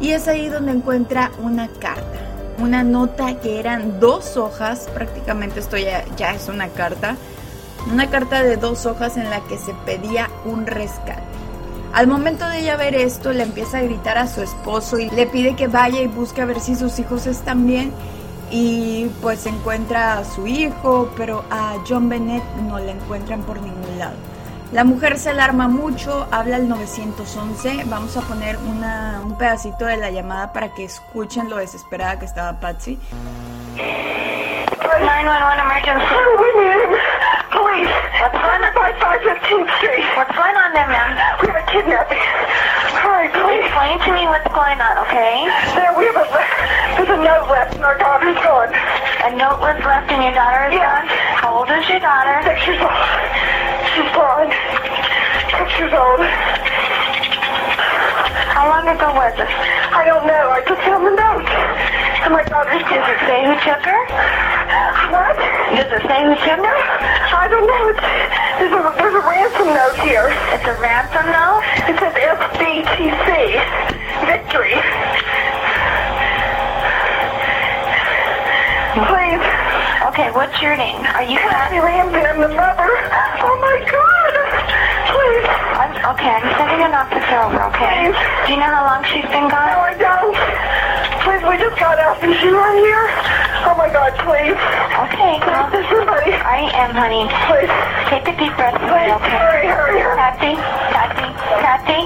y 0.00 0.10
es 0.10 0.28
ahí 0.28 0.48
donde 0.48 0.72
encuentra 0.72 1.30
una 1.40 1.68
carta, 1.68 2.18
una 2.58 2.82
nota 2.82 3.38
que 3.40 3.60
eran 3.60 4.00
dos 4.00 4.36
hojas, 4.36 4.88
prácticamente 4.92 5.60
esto 5.60 5.76
ya, 5.76 6.04
ya 6.16 6.32
es 6.32 6.48
una 6.48 6.68
carta, 6.68 7.16
una 7.90 8.10
carta 8.10 8.42
de 8.42 8.56
dos 8.56 8.86
hojas 8.86 9.16
en 9.16 9.30
la 9.30 9.40
que 9.44 9.58
se 9.58 9.72
pedía 9.86 10.28
un 10.44 10.66
rescate. 10.66 11.22
Al 11.92 12.06
momento 12.06 12.48
de 12.48 12.60
ella 12.60 12.76
ver 12.76 12.94
esto, 12.94 13.32
le 13.32 13.42
empieza 13.42 13.78
a 13.78 13.82
gritar 13.82 14.16
a 14.16 14.26
su 14.26 14.40
esposo 14.40 14.98
y 14.98 15.10
le 15.10 15.26
pide 15.26 15.54
que 15.54 15.66
vaya 15.66 16.00
y 16.00 16.06
busque 16.06 16.40
a 16.40 16.46
ver 16.46 16.58
si 16.60 16.74
sus 16.74 16.98
hijos 16.98 17.26
están 17.26 17.66
bien. 17.66 17.92
Y 18.52 19.06
pues 19.22 19.46
encuentra 19.46 20.18
a 20.18 20.24
su 20.24 20.46
hijo, 20.46 21.10
pero 21.16 21.42
a 21.50 21.76
John 21.88 22.08
Bennett 22.08 22.44
no 22.68 22.78
le 22.78 22.92
encuentran 22.92 23.42
por 23.42 23.60
ningún 23.60 23.98
lado. 23.98 24.14
La 24.72 24.84
mujer 24.84 25.18
se 25.18 25.30
alarma 25.30 25.68
mucho, 25.68 26.28
habla 26.30 26.56
al 26.56 26.68
911. 26.68 27.84
Vamos 27.86 28.16
a 28.16 28.20
poner 28.20 28.58
un 28.58 29.36
pedacito 29.38 29.86
de 29.86 29.96
la 29.96 30.10
llamada 30.10 30.52
para 30.52 30.72
que 30.74 30.84
escuchen 30.84 31.50
lo 31.50 31.56
desesperada 31.56 32.18
que 32.18 32.26
estaba 32.26 32.60
Patsy. 32.60 32.98
911 35.00 35.60
emergency. 35.60 37.11
What's 37.88 38.38
going 38.38 38.62
on? 38.62 38.72
5515th 38.72 39.70
Street. 39.78 40.06
What's 40.14 40.34
going 40.38 40.54
on 40.54 40.70
there, 40.70 40.86
ma'am? 40.86 41.10
We 41.42 41.50
have 41.50 41.62
a 41.62 41.66
kidnapping. 41.66 42.22
Hurry, 43.02 43.28
please. 43.34 43.66
Explain 43.66 43.98
to 44.06 44.10
me 44.14 44.22
what's 44.30 44.46
going 44.54 44.78
on, 44.78 44.94
okay? 45.06 45.50
There, 45.74 45.90
we 45.98 46.06
have 46.06 46.18
a, 46.22 46.26
there's 46.94 47.10
a 47.10 47.18
note 47.18 47.50
left 47.50 47.74
and 47.74 47.82
our 47.82 47.98
daughter's 47.98 48.38
gone. 48.38 48.70
A 49.26 49.34
note 49.34 49.58
was 49.58 49.78
left 49.82 50.10
and 50.14 50.22
your 50.22 50.34
daughter 50.34 50.70
is 50.70 50.78
yeah. 50.78 51.02
gone? 51.02 51.06
How 51.42 51.50
old 51.58 51.70
is 51.74 51.82
your 51.90 51.98
daughter? 51.98 52.38
Six 52.46 52.62
years 52.66 52.78
old. 52.78 53.02
She's 53.94 54.10
gone. 54.14 54.50
Six 55.58 55.68
years 55.82 55.94
old. 55.94 56.22
How 58.54 58.70
long 58.70 58.86
ago 58.86 59.10
was 59.18 59.34
it? 59.34 59.50
I 59.90 60.06
don't 60.06 60.26
know. 60.26 60.44
I 60.54 60.62
just 60.62 60.82
found 60.86 61.02
the 61.02 61.14
note. 61.18 62.01
Oh 62.22 62.30
my 62.30 62.46
God, 62.46 62.70
does 62.70 62.86
it 62.86 63.20
say 63.26 63.42
who 63.42 63.54
took 63.66 63.82
her? 63.82 64.00
What? 65.10 65.34
Does 65.74 65.90
it 65.90 66.02
say 66.06 66.22
who 66.22 66.38
took 66.38 66.62
her? 66.62 66.78
I 67.34 67.50
don't 67.50 67.66
know. 67.66 67.82
It's, 67.90 67.98
there's, 68.62 68.70
a, 68.78 68.82
there's 68.94 69.16
a 69.18 69.24
ransom 69.26 69.74
note 69.74 69.98
here. 70.06 70.30
It's 70.54 70.62
a 70.62 70.76
ransom 70.78 71.26
note? 71.34 71.66
It 71.90 71.98
says 71.98 72.14
FBTC. 72.14 73.26
Victory. 74.22 74.78
Please. 79.02 79.42
Okay, 80.14 80.30
what's 80.30 80.54
your 80.62 80.76
name? 80.78 81.02
Are 81.18 81.26
you 81.26 81.42
Kathy 81.42 81.82
Ramsey? 81.82 82.22
I'm 82.22 82.38
the 82.38 82.54
mother. 82.54 82.90
Oh 83.42 83.56
my 83.58 83.78
God. 83.82 84.32
Please. 85.10 85.46
I'm, 85.74 85.90
okay, 86.14 86.30
I'm 86.38 86.46
sending 86.54 86.86
an 86.86 86.94
officer 86.94 87.50
over, 87.50 87.66
okay? 87.74 88.14
Please. 88.14 88.46
Do 88.46 88.52
you 88.54 88.60
know 88.62 88.70
how 88.70 88.86
long 88.94 89.02
she's 89.10 89.26
been 89.26 89.50
gone? 89.50 89.74
No, 89.74 89.82
I 89.82 89.94
don't. 89.98 90.91
Please, 91.22 91.42
we 91.46 91.56
just 91.56 91.78
got 91.78 91.98
out. 91.98 92.18
Is 92.24 92.34
she 92.40 92.48
right 92.50 92.78
here? 92.82 93.06
Oh 93.62 93.74
my 93.78 93.86
God, 93.86 94.10
please. 94.26 94.58
Okay, 95.06 95.38
well, 95.46 95.70
There's 95.70 95.86
somebody. 95.86 96.32
I 96.34 96.66
am, 96.82 96.90
honey. 96.98 97.30
Please. 97.46 97.70
Take 98.10 98.26
a 98.26 98.34
deep 98.34 98.54
breath. 98.58 98.74
Please, 98.82 99.12
okay? 99.22 99.38
hurry, 99.38 99.66
hurry, 99.70 100.00
hurry. 100.02 100.18
Kathy, 100.18 100.52
Kathy, 100.90 101.30
Kathy, 101.62 102.00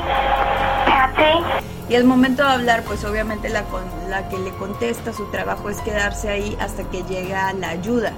Kathy. 0.85 1.67
Y 1.89 1.95
al 1.95 2.05
momento 2.05 2.43
de 2.43 2.51
hablar, 2.51 2.83
pues 2.83 3.05
obviamente 3.05 3.49
la, 3.49 3.63
con, 3.65 3.85
la 4.11 4.29
que 4.29 4.39
le 4.39 4.51
contesta 4.51 5.13
su 5.15 5.31
trabajo 5.31 5.71
es 5.71 5.81
quedarse 5.81 6.29
ahí 6.29 6.57
hasta 6.61 6.85
que 6.85 7.03
llega 7.05 7.53
la 7.55 7.71
ayuda. 7.71 8.13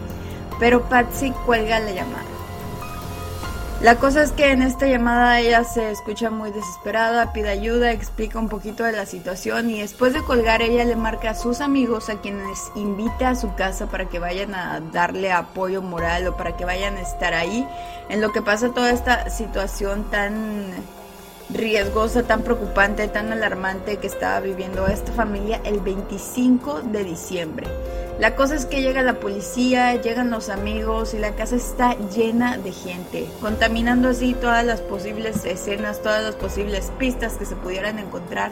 Pero 0.58 0.82
Patsy 0.82 1.30
cuelga 1.46 1.78
la 1.78 1.92
llamada. 1.92 2.37
La 3.80 3.94
cosa 3.94 4.24
es 4.24 4.32
que 4.32 4.50
en 4.50 4.62
esta 4.62 4.88
llamada 4.88 5.38
ella 5.38 5.62
se 5.62 5.92
escucha 5.92 6.30
muy 6.30 6.50
desesperada, 6.50 7.32
pide 7.32 7.48
ayuda, 7.48 7.92
explica 7.92 8.40
un 8.40 8.48
poquito 8.48 8.82
de 8.82 8.90
la 8.90 9.06
situación 9.06 9.70
y 9.70 9.80
después 9.80 10.12
de 10.14 10.24
colgar 10.24 10.62
ella 10.62 10.84
le 10.84 10.96
marca 10.96 11.30
a 11.30 11.34
sus 11.36 11.60
amigos 11.60 12.08
a 12.08 12.20
quienes 12.20 12.72
invita 12.74 13.30
a 13.30 13.36
su 13.36 13.54
casa 13.54 13.86
para 13.86 14.08
que 14.08 14.18
vayan 14.18 14.52
a 14.56 14.80
darle 14.80 15.30
apoyo 15.30 15.80
moral 15.80 16.26
o 16.26 16.36
para 16.36 16.56
que 16.56 16.64
vayan 16.64 16.96
a 16.96 17.02
estar 17.02 17.34
ahí 17.34 17.68
en 18.08 18.20
lo 18.20 18.32
que 18.32 18.42
pasa 18.42 18.70
toda 18.70 18.90
esta 18.90 19.30
situación 19.30 20.10
tan 20.10 20.72
riesgosa, 21.48 22.24
tan 22.24 22.42
preocupante, 22.42 23.06
tan 23.06 23.32
alarmante 23.32 23.98
que 23.98 24.08
estaba 24.08 24.40
viviendo 24.40 24.88
esta 24.88 25.12
familia 25.12 25.60
el 25.64 25.78
25 25.78 26.82
de 26.82 27.04
diciembre. 27.04 27.68
La 28.18 28.34
cosa 28.34 28.56
es 28.56 28.66
que 28.66 28.82
llega 28.82 29.02
la 29.02 29.20
policía, 29.20 29.94
llegan 29.94 30.30
los 30.30 30.48
amigos 30.48 31.14
y 31.14 31.18
la 31.18 31.36
casa 31.36 31.54
está 31.54 31.96
llena 32.08 32.58
de 32.58 32.72
gente, 32.72 33.28
contaminando 33.40 34.08
así 34.08 34.34
todas 34.34 34.64
las 34.64 34.80
posibles 34.80 35.44
escenas, 35.44 36.02
todas 36.02 36.24
las 36.24 36.34
posibles 36.34 36.90
pistas 36.98 37.34
que 37.34 37.44
se 37.44 37.54
pudieran 37.54 38.00
encontrar 38.00 38.50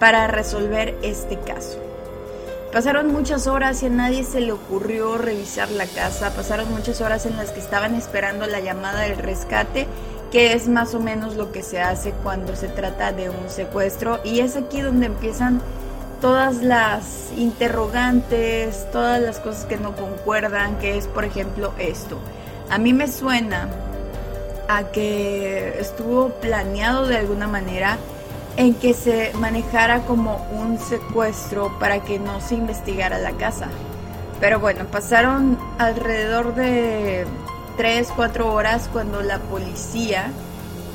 para 0.00 0.26
resolver 0.26 0.96
este 1.02 1.38
caso. 1.38 1.78
Pasaron 2.72 3.12
muchas 3.12 3.46
horas 3.46 3.82
y 3.82 3.86
a 3.86 3.90
nadie 3.90 4.24
se 4.24 4.40
le 4.40 4.52
ocurrió 4.52 5.18
revisar 5.18 5.70
la 5.70 5.86
casa, 5.86 6.34
pasaron 6.34 6.72
muchas 6.72 7.02
horas 7.02 7.26
en 7.26 7.36
las 7.36 7.50
que 7.50 7.60
estaban 7.60 7.94
esperando 7.94 8.46
la 8.46 8.60
llamada 8.60 9.02
del 9.02 9.18
rescate 9.18 9.86
que 10.32 10.54
es 10.54 10.66
más 10.66 10.96
o 10.96 10.98
menos 10.98 11.36
lo 11.36 11.52
que 11.52 11.62
se 11.62 11.80
hace 11.80 12.10
cuando 12.24 12.56
se 12.56 12.66
trata 12.66 13.12
de 13.12 13.30
un 13.30 13.48
secuestro 13.48 14.18
y 14.24 14.40
es 14.40 14.56
aquí 14.56 14.80
donde 14.80 15.06
empiezan 15.06 15.62
todas 16.24 16.62
las 16.62 17.34
interrogantes, 17.36 18.90
todas 18.90 19.20
las 19.20 19.40
cosas 19.40 19.66
que 19.66 19.76
no 19.76 19.94
concuerdan, 19.94 20.78
que 20.78 20.96
es 20.96 21.06
por 21.06 21.26
ejemplo 21.26 21.74
esto. 21.76 22.18
A 22.70 22.78
mí 22.78 22.94
me 22.94 23.08
suena 23.08 23.68
a 24.66 24.84
que 24.84 25.78
estuvo 25.78 26.30
planeado 26.30 27.06
de 27.06 27.18
alguna 27.18 27.46
manera 27.46 27.98
en 28.56 28.72
que 28.72 28.94
se 28.94 29.34
manejara 29.34 30.06
como 30.06 30.36
un 30.50 30.78
secuestro 30.78 31.78
para 31.78 32.02
que 32.02 32.18
no 32.18 32.40
se 32.40 32.54
investigara 32.54 33.18
la 33.18 33.32
casa. 33.32 33.68
Pero 34.40 34.60
bueno, 34.60 34.86
pasaron 34.86 35.58
alrededor 35.76 36.54
de 36.54 37.26
3, 37.76 38.10
4 38.16 38.50
horas 38.50 38.88
cuando 38.90 39.20
la 39.20 39.40
policía 39.40 40.30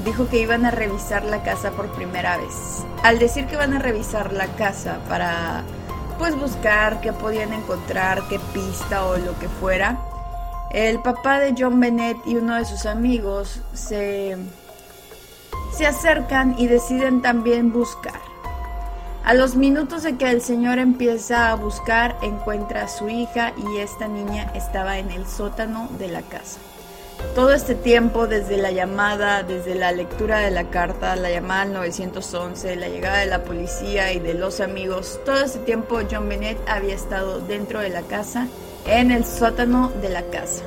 dijo 0.04 0.28
que 0.30 0.40
iban 0.40 0.66
a 0.66 0.72
revisar 0.72 1.24
la 1.24 1.44
casa 1.44 1.72
por 1.72 1.92
primera 1.92 2.38
vez. 2.38 2.84
Al 3.04 3.20
decir 3.20 3.48
que 3.48 3.56
van 3.56 3.74
a 3.74 3.80
revisar 3.80 4.34
la 4.34 4.48
casa 4.56 5.00
para 5.08 5.64
pues 6.18 6.36
buscar 6.36 7.02
qué 7.02 7.14
podían 7.14 7.54
encontrar, 7.54 8.28
qué 8.28 8.40
pista 8.54 9.06
o 9.06 9.18
lo 9.18 9.38
que 9.40 9.48
fuera, 9.48 9.98
el 10.72 11.00
papá 11.02 11.40
de 11.40 11.56
John 11.58 11.80
Bennett 11.80 12.18
y 12.26 12.36
uno 12.36 12.56
de 12.56 12.66
sus 12.66 12.86
amigos 12.86 13.62
se, 13.74 14.38
se 15.76 15.88
acercan 15.88 16.56
y 16.58 16.68
deciden 16.68 17.22
también 17.22 17.72
buscar. 17.72 18.20
A 19.24 19.34
los 19.34 19.56
minutos 19.56 20.04
de 20.04 20.18
que 20.18 20.30
el 20.30 20.42
señor 20.42 20.80
empieza 20.80 21.52
a 21.52 21.56
buscar, 21.56 22.18
encuentra 22.22 22.84
a 22.84 22.88
su 22.88 23.10
hija 23.10 23.54
y 23.58 23.78
esta 23.78 24.08
niña 24.08 24.52
estaba 24.56 24.98
en 24.98 25.12
el 25.12 25.28
sótano 25.28 25.88
de 25.98 26.08
la 26.08 26.22
casa. 26.22 26.60
Todo 27.36 27.54
este 27.54 27.76
tiempo, 27.76 28.28
desde 28.28 28.58
la 28.58 28.72
llamada, 28.72 29.44
desde 29.44 29.76
la 29.76 29.92
lectura 29.92 30.40
de 30.40 30.52
la 30.52 30.70
carta, 30.70 31.16
la 31.16 31.30
llamada 31.30 31.62
al 31.62 31.74
911, 31.74 32.76
la 32.76 32.90
llegada 32.90 33.20
de 33.20 33.28
la 33.28 33.44
policía 33.44 34.12
y 34.14 34.20
de 34.20 34.34
los 34.34 34.60
amigos, 34.60 35.20
todo 35.26 35.40
este 35.40 35.60
tiempo 35.60 36.00
John 36.10 36.28
Bennett 36.28 36.58
había 36.68 36.96
estado 36.96 37.40
dentro 37.40 37.80
de 37.80 37.90
la 37.90 38.02
casa, 38.02 38.48
en 38.86 39.12
el 39.12 39.26
sótano 39.26 39.92
de 40.02 40.10
la 40.10 40.24
casa. 40.24 40.64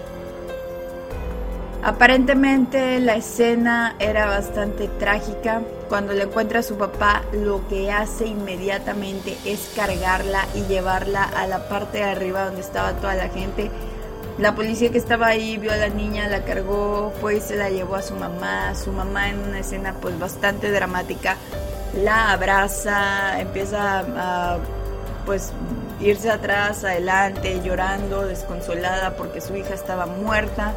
Aparentemente 1.84 3.00
la 3.00 3.16
escena 3.16 3.96
era 3.98 4.26
bastante 4.26 4.86
trágica. 4.86 5.62
Cuando 5.88 6.12
le 6.12 6.22
encuentra 6.22 6.60
a 6.60 6.62
su 6.62 6.76
papá, 6.76 7.22
lo 7.32 7.66
que 7.66 7.90
hace 7.90 8.26
inmediatamente 8.26 9.36
es 9.44 9.72
cargarla 9.74 10.46
y 10.54 10.62
llevarla 10.62 11.24
a 11.24 11.46
la 11.48 11.68
parte 11.68 11.98
de 11.98 12.04
arriba 12.04 12.44
donde 12.44 12.60
estaba 12.60 12.92
toda 12.92 13.16
la 13.16 13.28
gente 13.28 13.68
la 14.38 14.54
policía 14.54 14.90
que 14.90 14.98
estaba 14.98 15.26
ahí 15.26 15.58
vio 15.58 15.72
a 15.72 15.76
la 15.76 15.88
niña, 15.88 16.28
la 16.28 16.44
cargó, 16.44 17.12
fue 17.20 17.36
y 17.36 17.40
se 17.40 17.56
la 17.56 17.70
llevó 17.70 17.96
a 17.96 18.02
su 18.02 18.14
mamá. 18.14 18.74
Su 18.74 18.92
mamá 18.92 19.28
en 19.30 19.38
una 19.38 19.58
escena 19.60 19.94
pues 20.00 20.18
bastante 20.18 20.70
dramática 20.70 21.36
la 21.94 22.32
abraza, 22.32 23.38
empieza 23.40 24.00
a 24.00 24.58
pues 25.26 25.52
irse 26.00 26.30
atrás, 26.30 26.84
adelante, 26.84 27.60
llorando, 27.62 28.26
desconsolada 28.26 29.16
porque 29.16 29.40
su 29.40 29.54
hija 29.56 29.74
estaba 29.74 30.06
muerta. 30.06 30.72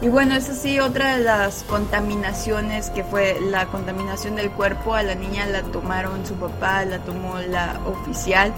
Y 0.00 0.08
bueno, 0.08 0.34
es 0.34 0.50
así 0.50 0.80
otra 0.80 1.16
de 1.16 1.22
las 1.22 1.62
contaminaciones 1.62 2.90
que 2.90 3.04
fue 3.04 3.38
la 3.40 3.66
contaminación 3.66 4.34
del 4.34 4.50
cuerpo. 4.50 4.94
A 4.94 5.04
la 5.04 5.14
niña 5.14 5.46
la 5.46 5.62
tomaron 5.62 6.26
su 6.26 6.34
papá, 6.34 6.84
la 6.84 6.98
tomó 6.98 7.38
la 7.38 7.80
oficial 7.86 8.52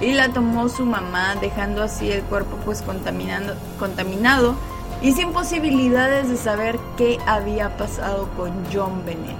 y 0.00 0.12
la 0.12 0.30
tomó 0.30 0.68
su 0.68 0.84
mamá, 0.84 1.36
dejando 1.40 1.82
así 1.82 2.10
el 2.10 2.22
cuerpo 2.22 2.56
pues 2.64 2.82
contaminando, 2.82 3.54
contaminado 3.78 4.54
y 5.02 5.12
sin 5.12 5.32
posibilidades 5.32 6.28
de 6.28 6.36
saber 6.36 6.78
qué 6.96 7.18
había 7.26 7.76
pasado 7.76 8.28
con 8.36 8.52
John 8.72 9.04
Bennett. 9.04 9.36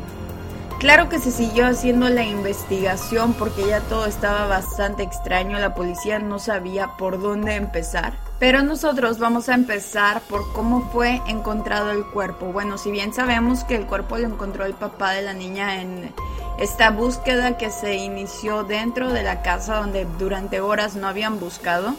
Claro 0.78 1.08
que 1.08 1.18
se 1.18 1.30
siguió 1.30 1.66
haciendo 1.66 2.10
la 2.10 2.24
investigación 2.24 3.32
porque 3.32 3.66
ya 3.66 3.80
todo 3.80 4.04
estaba 4.04 4.46
bastante 4.46 5.02
extraño, 5.02 5.58
la 5.58 5.74
policía 5.74 6.18
no 6.18 6.38
sabía 6.38 6.88
por 6.98 7.22
dónde 7.22 7.54
empezar. 7.54 8.12
Pero 8.38 8.62
nosotros 8.62 9.18
vamos 9.18 9.48
a 9.48 9.54
empezar 9.54 10.20
por 10.28 10.52
cómo 10.52 10.82
fue 10.92 11.22
encontrado 11.26 11.90
el 11.92 12.04
cuerpo. 12.04 12.52
Bueno, 12.52 12.76
si 12.76 12.90
bien 12.90 13.14
sabemos 13.14 13.64
que 13.64 13.76
el 13.76 13.86
cuerpo 13.86 14.18
lo 14.18 14.26
encontró 14.26 14.66
el 14.66 14.74
papá 14.74 15.12
de 15.12 15.22
la 15.22 15.32
niña 15.32 15.80
en 15.80 16.12
esta 16.58 16.90
búsqueda 16.90 17.56
que 17.56 17.70
se 17.70 17.96
inició 17.96 18.64
dentro 18.64 19.12
de 19.12 19.22
la 19.22 19.42
casa 19.42 19.76
donde 19.76 20.06
durante 20.18 20.60
horas 20.60 20.94
no 20.94 21.08
habían 21.08 21.40
buscado. 21.40 21.94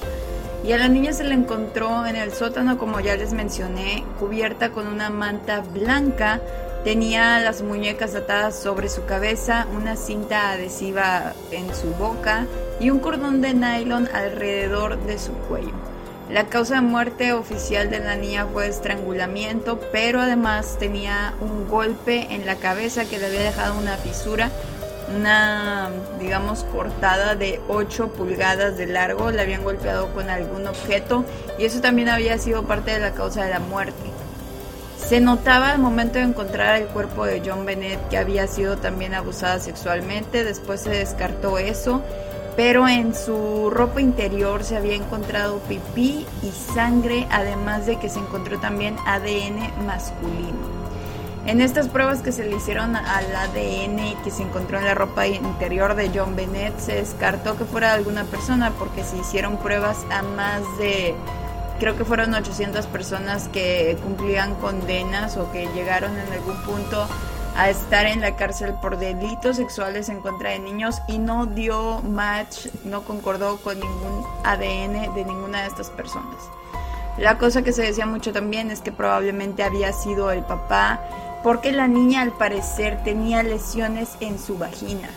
Y 0.66 0.72
a 0.72 0.78
la 0.78 0.88
niña 0.88 1.14
se 1.14 1.24
la 1.24 1.36
encontró 1.36 2.06
en 2.06 2.16
el 2.16 2.34
sótano, 2.34 2.78
como 2.78 3.00
ya 3.00 3.16
les 3.16 3.34
mencioné, 3.34 4.04
cubierta 4.20 4.72
con 4.72 4.88
una 4.88 5.10
manta 5.10 5.62
blanca. 5.62 6.42
Tenía 6.84 7.40
las 7.40 7.62
muñecas 7.62 8.16
atadas 8.16 8.56
sobre 8.58 8.90
su 8.90 9.06
cabeza, 9.06 9.68
una 9.76 9.96
cinta 9.96 10.52
adhesiva 10.52 11.34
en 11.52 11.74
su 11.76 11.88
boca 11.96 12.46
y 12.80 12.90
un 12.90 13.00
cordón 13.00 13.42
de 13.42 13.54
nylon 13.54 14.10
alrededor 14.14 14.98
de 15.06 15.20
su 15.20 15.34
cuello. 15.34 15.95
La 16.30 16.46
causa 16.46 16.76
de 16.76 16.82
muerte 16.82 17.34
oficial 17.34 17.92
de 17.92 18.00
la 18.00 18.16
niña 18.16 18.48
fue 18.52 18.68
estrangulamiento, 18.68 19.80
pero 19.92 20.22
además 20.22 20.78
tenía 20.80 21.36
un 21.40 21.68
golpe 21.68 22.34
en 22.34 22.48
la 22.48 22.56
cabeza 22.56 23.06
que 23.06 23.20
le 23.20 23.28
había 23.28 23.44
dejado 23.44 23.78
una 23.78 23.96
fisura, 23.98 24.50
una, 25.16 25.92
digamos, 26.20 26.64
cortada 26.64 27.36
de 27.36 27.62
8 27.68 28.14
pulgadas 28.14 28.76
de 28.76 28.88
largo, 28.88 29.30
le 29.30 29.40
habían 29.40 29.64
golpeado 29.64 30.12
con 30.16 30.32
algún 30.32 30.66
objeto 30.66 31.26
y 31.60 31.66
eso 31.66 31.80
también 31.80 32.10
había 32.10 32.40
sido 32.40 32.64
parte 32.64 32.90
de 32.90 33.00
la 33.00 33.12
causa 33.12 33.44
de 33.46 33.52
la 33.52 33.60
muerte. 33.60 34.10
Se 34.98 35.20
notaba 35.20 35.70
al 35.70 35.78
momento 35.78 36.18
de 36.18 36.26
encontrar 36.26 36.82
el 36.82 36.88
cuerpo 36.88 37.28
de 37.28 37.44
John 37.46 37.68
Bennett 37.68 38.10
que 38.10 38.18
había 38.18 38.48
sido 38.48 38.78
también 38.78 39.14
abusada 39.14 39.60
sexualmente, 39.60 40.44
después 40.44 40.82
se 40.82 40.90
descartó 40.90 41.60
eso 41.60 42.02
pero 42.56 42.88
en 42.88 43.14
su 43.14 43.70
ropa 43.70 44.02
interior 44.02 44.64
se 44.64 44.78
había 44.78 44.96
encontrado 44.96 45.60
pipí 45.60 46.26
y 46.42 46.52
sangre, 46.52 47.28
además 47.30 47.86
de 47.86 47.98
que 47.98 48.10
se 48.10 48.20
encontró 48.20 48.60
también 48.60 48.96
ADN 49.06 49.86
masculino. 49.86 50.76
En 51.46 51.62
estas 51.62 51.90
pruebas 51.90 52.24
que 52.24 52.32
se 52.32 52.44
le 52.44 52.56
hicieron 52.56 52.96
al 52.96 53.36
ADN 53.36 54.24
que 54.24 54.32
se 54.32 54.42
encontró 54.42 54.80
en 54.80 54.86
la 54.86 54.96
ropa 54.96 55.28
interior 55.28 55.96
de 55.96 56.10
John 56.14 56.36
Bennett, 56.36 56.80
se 56.80 56.96
descartó 56.96 57.56
que 57.56 57.66
fuera 57.66 57.94
alguna 57.94 58.24
persona 58.24 58.72
porque 58.72 59.04
se 59.04 59.18
hicieron 59.18 59.58
pruebas 59.58 59.98
a 60.10 60.24
más 60.24 60.62
de, 60.80 61.14
creo 61.80 61.96
que 61.96 62.04
fueron 62.04 62.34
800 62.34 62.88
personas 62.88 63.48
que 63.50 63.96
cumplían 64.02 64.56
condenas 64.56 65.38
o 65.38 65.52
que 65.52 65.68
llegaron 65.76 66.18
en 66.18 66.34
algún 66.34 66.58
punto 66.64 67.08
a 67.56 67.70
estar 67.70 68.06
en 68.06 68.22
la 68.22 68.36
cárcel 68.36 68.74
por 68.82 68.98
delitos 68.98 69.56
sexuales 69.56 70.10
en 70.10 70.20
contra 70.20 70.52
de 70.52 70.60
niños 70.60 71.02
y 71.08 71.18
no 71.18 71.46
dio 71.46 72.02
match, 72.02 72.68
no 72.84 73.04
concordó 73.04 73.58
con 73.58 73.80
ningún 73.80 74.26
ADN 74.44 75.16
de 75.16 75.26
ninguna 75.26 75.62
de 75.62 75.68
estas 75.68 75.90
personas. 75.90 76.50
La 77.18 77.38
cosa 77.38 77.62
que 77.62 77.72
se 77.72 77.84
decía 77.84 78.06
mucho 78.06 78.34
también 78.34 78.72
es 78.72 78.82
que 78.82 78.92
probablemente 78.92 79.64
había 79.64 79.94
sido 79.94 80.32
el 80.32 80.44
papá 80.44 81.00
porque 81.44 81.72
la 81.72 81.88
niña 81.88 82.22
al 82.22 82.34
parecer 82.34 83.04
tenía 83.04 83.42
lesiones 83.42 84.10
en 84.20 84.38
su 84.38 84.58
vagina. 84.58 85.10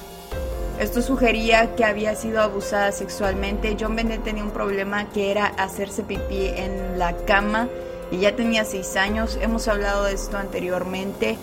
Esto 0.78 1.02
sugería 1.02 1.74
que 1.74 1.84
había 1.84 2.14
sido 2.14 2.40
abusada 2.40 2.92
sexualmente. 2.92 3.76
John 3.80 3.96
Bennett 3.96 4.22
tenía 4.22 4.44
un 4.44 4.52
problema 4.52 5.06
que 5.10 5.32
era 5.32 5.46
hacerse 5.46 6.04
pipí 6.04 6.46
en 6.54 7.00
la 7.00 7.16
cama 7.26 7.68
y 8.12 8.18
ya 8.18 8.36
tenía 8.36 8.64
seis 8.64 8.94
años. 8.94 9.36
Hemos 9.42 9.66
hablado 9.66 10.04
de 10.04 10.12
esto 10.12 10.36
anteriormente. 10.36 11.36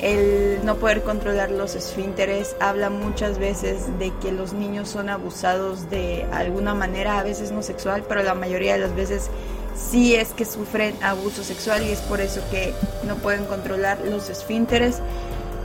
El 0.00 0.64
no 0.64 0.76
poder 0.76 1.02
controlar 1.02 1.50
los 1.50 1.74
esfínteres 1.74 2.56
habla 2.58 2.88
muchas 2.88 3.38
veces 3.38 3.98
de 3.98 4.12
que 4.22 4.32
los 4.32 4.54
niños 4.54 4.88
son 4.88 5.10
abusados 5.10 5.90
de 5.90 6.26
alguna 6.32 6.74
manera, 6.74 7.18
a 7.18 7.22
veces 7.22 7.52
no 7.52 7.62
sexual, 7.62 8.04
pero 8.08 8.22
la 8.22 8.34
mayoría 8.34 8.74
de 8.74 8.78
las 8.78 8.94
veces 8.94 9.28
sí 9.76 10.14
es 10.14 10.30
que 10.30 10.46
sufren 10.46 10.94
abuso 11.02 11.44
sexual 11.44 11.82
y 11.82 11.90
es 11.90 12.00
por 12.00 12.22
eso 12.22 12.40
que 12.50 12.72
no 13.06 13.16
pueden 13.16 13.44
controlar 13.44 13.98
los 14.06 14.30
esfínteres. 14.30 15.00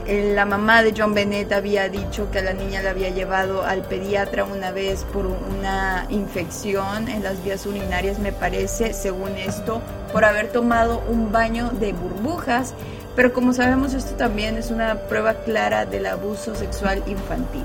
Eh, 0.06 0.32
la 0.34 0.44
mamá 0.44 0.82
de 0.82 0.94
John 0.96 1.14
Bennett 1.14 1.50
había 1.52 1.88
dicho 1.88 2.30
que 2.30 2.38
a 2.38 2.42
la 2.42 2.52
niña 2.52 2.80
la 2.82 2.90
había 2.90 3.08
llevado 3.08 3.64
al 3.64 3.82
pediatra 3.82 4.44
una 4.44 4.70
vez 4.70 5.04
por 5.12 5.26
una 5.26 6.06
infección 6.10 7.08
en 7.08 7.24
las 7.24 7.42
vías 7.42 7.66
urinarias, 7.66 8.18
me 8.18 8.32
parece, 8.32 8.92
según 8.92 9.30
esto, 9.36 9.82
por 10.12 10.24
haber 10.24 10.52
tomado 10.52 11.02
un 11.08 11.32
baño 11.32 11.70
de 11.70 11.92
burbujas. 11.92 12.74
Pero 13.16 13.32
como 13.32 13.54
sabemos, 13.54 13.94
esto 13.94 14.14
también 14.14 14.58
es 14.58 14.70
una 14.70 14.94
prueba 15.08 15.32
clara 15.34 15.86
del 15.86 16.04
abuso 16.04 16.54
sexual 16.54 17.02
infantil. 17.06 17.64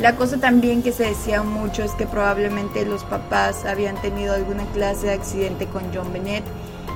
La 0.00 0.16
cosa 0.16 0.38
también 0.38 0.82
que 0.82 0.90
se 0.90 1.04
decía 1.04 1.44
mucho 1.44 1.84
es 1.84 1.92
que 1.92 2.06
probablemente 2.06 2.84
los 2.84 3.04
papás 3.04 3.64
habían 3.64 3.94
tenido 4.02 4.34
alguna 4.34 4.64
clase 4.72 5.06
de 5.06 5.12
accidente 5.12 5.66
con 5.66 5.94
John 5.94 6.12
Bennett, 6.12 6.42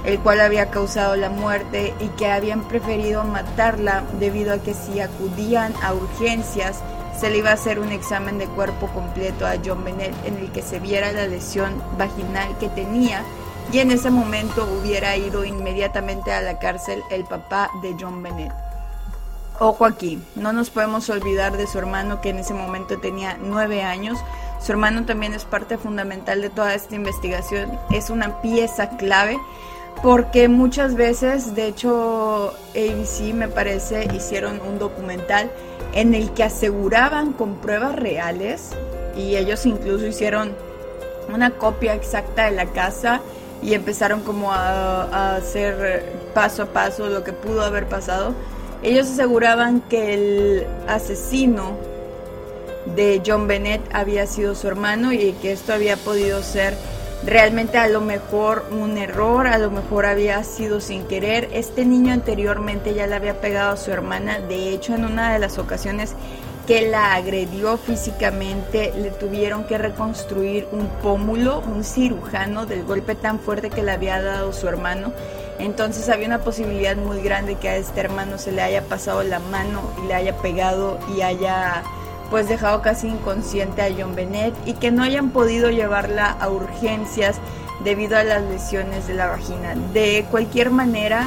el 0.04 0.18
cual 0.18 0.40
había 0.40 0.70
causado 0.70 1.14
la 1.14 1.30
muerte 1.30 1.94
y 2.00 2.08
que 2.18 2.28
habían 2.28 2.66
preferido 2.66 3.22
matarla 3.22 4.02
debido 4.18 4.52
a 4.52 4.58
que 4.58 4.74
si 4.74 4.98
acudían 4.98 5.72
a 5.80 5.94
urgencias 5.94 6.80
se 7.18 7.30
le 7.30 7.38
iba 7.38 7.50
a 7.50 7.54
hacer 7.54 7.78
un 7.78 7.90
examen 7.90 8.38
de 8.38 8.46
cuerpo 8.46 8.88
completo 8.88 9.46
a 9.46 9.56
John 9.64 9.84
Bennett 9.84 10.14
en 10.24 10.36
el 10.36 10.50
que 10.50 10.62
se 10.62 10.80
viera 10.80 11.12
la 11.12 11.26
lesión 11.26 11.82
vaginal 11.96 12.56
que 12.58 12.68
tenía 12.68 13.22
y 13.72 13.78
en 13.80 13.90
ese 13.90 14.10
momento 14.10 14.66
hubiera 14.80 15.16
ido 15.16 15.44
inmediatamente 15.44 16.32
a 16.32 16.40
la 16.40 16.58
cárcel 16.58 17.02
el 17.10 17.24
papá 17.24 17.70
de 17.82 17.94
John 17.98 18.22
Bennett. 18.22 18.52
Ojo 19.60 19.84
aquí, 19.84 20.22
no 20.36 20.52
nos 20.52 20.70
podemos 20.70 21.10
olvidar 21.10 21.56
de 21.56 21.66
su 21.66 21.78
hermano 21.78 22.20
que 22.20 22.30
en 22.30 22.38
ese 22.38 22.54
momento 22.54 22.98
tenía 22.98 23.36
nueve 23.40 23.82
años. 23.82 24.18
Su 24.60 24.72
hermano 24.72 25.04
también 25.04 25.34
es 25.34 25.44
parte 25.44 25.78
fundamental 25.78 26.40
de 26.40 26.50
toda 26.50 26.74
esta 26.74 26.94
investigación, 26.94 27.78
es 27.90 28.10
una 28.10 28.40
pieza 28.40 28.90
clave 28.90 29.38
porque 30.02 30.48
muchas 30.48 30.94
veces, 30.94 31.56
de 31.56 31.66
hecho, 31.66 32.54
ABC 32.70 33.34
me 33.34 33.48
parece 33.48 34.08
hicieron 34.14 34.60
un 34.60 34.78
documental 34.78 35.50
en 35.92 36.14
el 36.14 36.30
que 36.32 36.44
aseguraban 36.44 37.32
con 37.32 37.56
pruebas 37.56 37.96
reales 37.96 38.70
y 39.16 39.36
ellos 39.36 39.66
incluso 39.66 40.06
hicieron 40.06 40.54
una 41.32 41.50
copia 41.50 41.94
exacta 41.94 42.44
de 42.44 42.52
la 42.52 42.66
casa 42.66 43.20
y 43.62 43.74
empezaron 43.74 44.20
como 44.20 44.52
a, 44.52 45.04
a 45.04 45.36
hacer 45.36 46.12
paso 46.34 46.62
a 46.62 46.66
paso 46.66 47.08
lo 47.08 47.24
que 47.24 47.32
pudo 47.32 47.62
haber 47.62 47.86
pasado 47.86 48.34
ellos 48.82 49.08
aseguraban 49.08 49.80
que 49.80 50.14
el 50.14 50.66
asesino 50.86 51.76
de 52.94 53.22
John 53.26 53.48
Bennett 53.48 53.82
había 53.92 54.26
sido 54.26 54.54
su 54.54 54.68
hermano 54.68 55.12
y 55.12 55.32
que 55.42 55.52
esto 55.52 55.72
había 55.72 55.96
podido 55.96 56.42
ser 56.42 56.74
realmente 57.24 57.76
a 57.76 57.88
lo 57.88 58.00
mejor 58.00 58.66
un 58.70 58.96
error, 58.96 59.48
a 59.48 59.58
lo 59.58 59.72
mejor 59.72 60.06
había 60.06 60.44
sido 60.44 60.80
sin 60.80 61.04
querer. 61.04 61.48
Este 61.52 61.84
niño 61.84 62.12
anteriormente 62.12 62.94
ya 62.94 63.08
le 63.08 63.16
había 63.16 63.40
pegado 63.40 63.72
a 63.72 63.76
su 63.76 63.90
hermana, 63.90 64.38
de 64.38 64.70
hecho 64.70 64.94
en 64.94 65.04
una 65.04 65.32
de 65.32 65.40
las 65.40 65.58
ocasiones 65.58 66.14
que 66.68 66.88
la 66.88 67.14
agredió 67.14 67.78
físicamente 67.78 68.92
le 68.96 69.10
tuvieron 69.10 69.64
que 69.64 69.78
reconstruir 69.78 70.68
un 70.70 70.86
pómulo, 71.02 71.60
un 71.60 71.82
cirujano 71.82 72.66
del 72.66 72.84
golpe 72.84 73.16
tan 73.16 73.40
fuerte 73.40 73.70
que 73.70 73.82
le 73.82 73.90
había 73.90 74.22
dado 74.22 74.52
su 74.52 74.68
hermano 74.68 75.12
entonces 75.58 76.08
había 76.08 76.26
una 76.26 76.40
posibilidad 76.40 76.96
muy 76.96 77.20
grande 77.20 77.56
que 77.56 77.68
a 77.68 77.76
este 77.76 78.00
hermano 78.00 78.38
se 78.38 78.52
le 78.52 78.62
haya 78.62 78.82
pasado 78.82 79.22
la 79.22 79.40
mano 79.40 79.82
y 80.02 80.06
le 80.06 80.14
haya 80.14 80.36
pegado 80.36 80.98
y 81.16 81.22
haya 81.22 81.82
pues 82.30 82.48
dejado 82.48 82.82
casi 82.82 83.08
inconsciente 83.08 83.82
a 83.82 83.88
John 83.96 84.14
Bennett 84.14 84.54
y 84.66 84.74
que 84.74 84.90
no 84.90 85.02
hayan 85.02 85.30
podido 85.30 85.70
llevarla 85.70 86.30
a 86.30 86.48
urgencias 86.48 87.40
debido 87.82 88.16
a 88.16 88.24
las 88.24 88.42
lesiones 88.42 89.06
de 89.06 89.14
la 89.14 89.28
vagina. 89.28 89.74
De 89.92 90.26
cualquier 90.30 90.70
manera, 90.70 91.26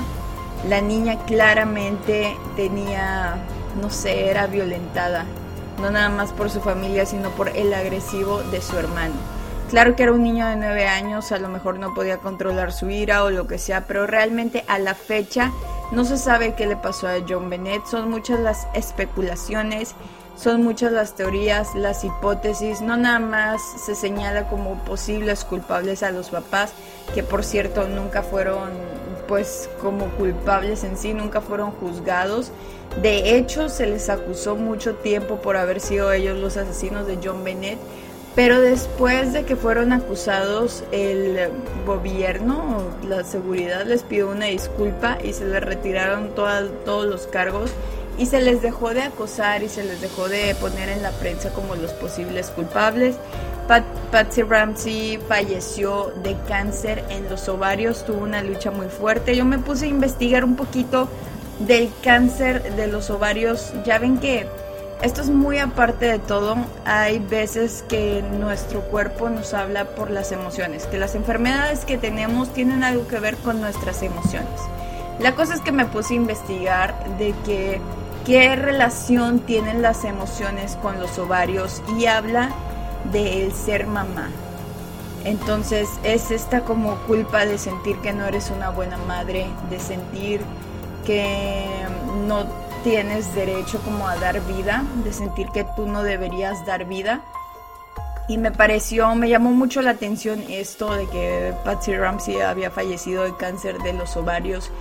la 0.70 0.80
niña 0.80 1.18
claramente 1.26 2.36
tenía, 2.56 3.38
no 3.80 3.90
sé, 3.90 4.30
era 4.30 4.48
violentada, 4.48 5.26
no 5.80 5.90
nada 5.90 6.10
más 6.10 6.32
por 6.32 6.50
su 6.50 6.62
familia, 6.62 7.06
sino 7.06 7.30
por 7.32 7.50
el 7.50 7.74
agresivo 7.74 8.42
de 8.44 8.62
su 8.62 8.78
hermano. 8.78 9.16
Claro 9.70 9.96
que 9.96 10.04
era 10.04 10.12
un 10.12 10.24
niño 10.24 10.48
de 10.48 10.58
nueve 10.58 10.86
años, 10.86 11.32
a 11.32 11.40
lo 11.40 11.48
mejor 11.48 11.80
no 11.80 11.94
podía 11.94 12.18
controlar 12.18 12.74
su 12.74 12.90
ira 12.90 13.24
o 13.24 13.30
lo 13.30 13.48
que 13.48 13.58
sea, 13.58 13.86
pero 13.88 14.06
realmente 14.06 14.66
a 14.68 14.80
la 14.80 14.96
fecha 14.96 15.52
no 15.92 16.04
se 16.04 16.18
sabe 16.18 16.56
qué 16.56 16.68
le 16.68 16.76
pasó 16.76 17.08
a 17.08 17.16
John 17.28 17.50
Bennett. 17.50 17.86
Son 17.86 18.10
muchas 18.10 18.40
las 18.42 18.68
especulaciones, 18.74 19.96
son 20.36 20.64
muchas 20.64 20.92
las 20.92 21.16
teorías, 21.16 21.74
las 21.76 22.04
hipótesis. 22.04 22.82
No 22.82 22.98
nada 22.98 23.20
más 23.20 23.62
se 23.86 23.96
señala 23.96 24.50
como 24.50 24.76
posibles 24.84 25.46
culpables 25.46 26.04
a 26.04 26.12
los 26.12 26.30
papás, 26.30 26.74
que 27.14 27.24
por 27.24 27.44
cierto 27.44 27.88
nunca 27.88 28.24
fueron 28.24 28.72
pues 29.32 29.70
como 29.80 30.08
culpables 30.18 30.84
en 30.84 30.98
sí, 30.98 31.14
nunca 31.14 31.40
fueron 31.40 31.72
juzgados. 31.72 32.52
De 33.02 33.38
hecho, 33.38 33.70
se 33.70 33.88
les 33.88 34.10
acusó 34.10 34.58
mucho 34.58 34.96
tiempo 34.96 35.38
por 35.38 35.56
haber 35.56 35.80
sido 35.80 36.12
ellos 36.12 36.38
los 36.38 36.58
asesinos 36.58 37.08
de 37.08 37.18
John 37.24 37.42
Bennett 37.42 37.80
pero 38.36 38.60
después 38.62 39.32
de 39.32 39.44
que 39.44 39.56
fueron 39.56 39.94
acusados, 39.94 40.84
el 40.92 41.50
gobierno, 41.86 42.82
la 43.08 43.24
seguridad 43.26 43.86
les 43.86 44.04
pidió 44.04 44.30
una 44.30 44.46
disculpa 44.46 45.18
y 45.22 45.34
se 45.34 45.46
les 45.46 45.62
retiraron 45.62 46.34
todos 46.34 47.06
los 47.06 47.28
cargos 47.28 47.72
y 48.18 48.28
se 48.28 48.42
les 48.42 48.62
dejó 48.62 48.94
de 48.94 49.02
acosar 49.02 49.64
y 49.64 49.70
se 49.70 49.84
les 49.84 50.00
dejó 50.00 50.30
de 50.30 50.56
poner 50.56 50.90
en 50.90 51.04
la 51.04 51.12
prensa 51.12 51.52
como 51.52 51.76
los 51.76 51.92
posibles 51.92 52.48
culpables. 52.48 53.16
Patsy 54.12 54.42
Ramsey 54.42 55.20
falleció 55.28 56.14
de 56.24 56.36
cáncer 56.48 57.06
en 57.10 57.30
los 57.30 57.48
ovarios, 57.48 58.06
tuvo 58.06 58.24
una 58.24 58.44
lucha 58.44 58.72
muy 58.72 58.88
fuerte. 58.88 59.36
Yo 59.36 59.46
me 59.46 59.60
puse 59.60 59.86
a 59.86 59.90
investigar 59.90 60.44
un 60.44 60.56
poquito 60.56 61.08
del 61.60 61.90
cáncer 62.04 62.76
de 62.76 62.88
los 62.88 63.10
ovarios. 63.10 63.72
Ya 63.86 64.00
ven 64.00 64.18
que 64.18 64.48
esto 65.02 65.22
es 65.22 65.30
muy 65.30 65.58
aparte 65.60 66.06
de 66.06 66.20
todo. 66.20 66.58
Hay 66.86 67.20
veces 67.20 67.86
que 67.88 68.22
nuestro 68.40 68.82
cuerpo 68.82 69.30
nos 69.30 69.54
habla 69.54 69.86
por 69.86 70.12
las 70.12 70.32
emociones, 70.32 70.86
que 70.86 70.98
las 70.98 71.16
enfermedades 71.16 71.86
que 71.86 71.98
tenemos 71.98 72.54
tienen 72.54 72.84
algo 72.84 73.08
que 73.08 73.20
ver 73.20 73.38
con 73.38 73.62
nuestras 73.62 74.04
emociones. 74.04 74.60
La 75.20 75.36
cosa 75.36 75.54
es 75.54 75.62
que 75.62 75.72
me 75.72 75.86
puse 75.86 76.14
a 76.14 76.18
investigar 76.18 77.18
de 77.18 77.34
que 77.46 77.80
qué 78.26 78.56
relación 78.56 79.40
tienen 79.40 79.82
las 79.82 80.04
emociones 80.04 80.78
con 80.82 81.00
los 81.00 81.18
ovarios 81.18 81.82
y 81.98 82.08
habla 82.08 82.50
de 83.12 83.52
ser 83.52 83.88
mamá. 83.88 84.30
Entonces 85.24 85.88
es 86.04 86.32
esta 86.32 86.62
como 86.62 86.96
culpa 87.08 87.46
de 87.46 87.58
sentir 87.58 87.98
que 87.98 88.14
no 88.14 88.26
eres 88.26 88.50
una 88.50 88.70
buena 88.72 88.98
madre, 88.98 89.48
de 89.70 89.80
sentir 89.80 90.42
que 91.06 91.66
no 92.28 92.46
tienes 92.84 93.34
derecho 93.36 93.80
como 93.80 94.08
a 94.08 94.16
dar 94.16 94.42
vida, 94.48 94.84
de 95.04 95.14
sentir 95.14 95.48
que 95.50 95.66
tú 95.76 95.86
no 95.86 96.04
deberías 96.04 96.66
dar 96.66 96.86
vida. 96.86 97.22
Y 98.28 98.38
me 98.38 98.52
pareció, 98.52 99.14
me 99.16 99.30
llamó 99.30 99.52
mucho 99.52 99.82
la 99.82 99.92
atención 99.92 100.44
esto 100.50 100.94
de 100.96 101.08
que 101.08 101.54
Patsy 101.66 101.96
Ramsey 101.96 102.40
había 102.42 102.72
fallecido 102.72 103.24
de 103.24 103.36
cáncer 103.36 103.78
de 103.80 103.94
los 103.94 104.16
ovarios 104.16 104.72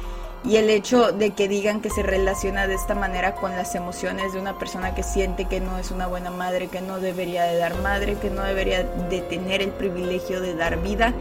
y 0.45 0.57
el 0.57 0.71
hecho 0.71 1.13
de 1.13 1.31
que 1.31 1.49
digan 1.49 1.81
que 1.81 1.91
se 1.91 2.03
relaciona 2.03 2.67
de 2.67 2.75
esta 2.75 2.95
manera 2.95 3.35
con 3.35 3.53
las 3.53 3.75
emociones 3.75 4.33
de 4.33 4.41
una 4.41 4.59
persona 4.59 4.95
que 4.95 5.03
siente 5.03 5.45
que 5.45 5.61
no 5.61 5.77
es 5.79 5.91
una 5.91 6.07
buena 6.07 6.31
madre, 6.31 6.69
que 6.69 6.81
no 6.81 6.99
debería 6.99 7.45
de 7.45 7.59
dar 7.59 7.79
madre, 7.83 8.17
que 8.21 8.31
no 8.31 8.43
debería 8.43 8.85
de 8.85 9.21
tener 9.21 9.61
el 9.61 9.71
privilegio 9.71 10.41
de 10.41 10.55
dar 10.55 10.83
vida. 10.83 11.13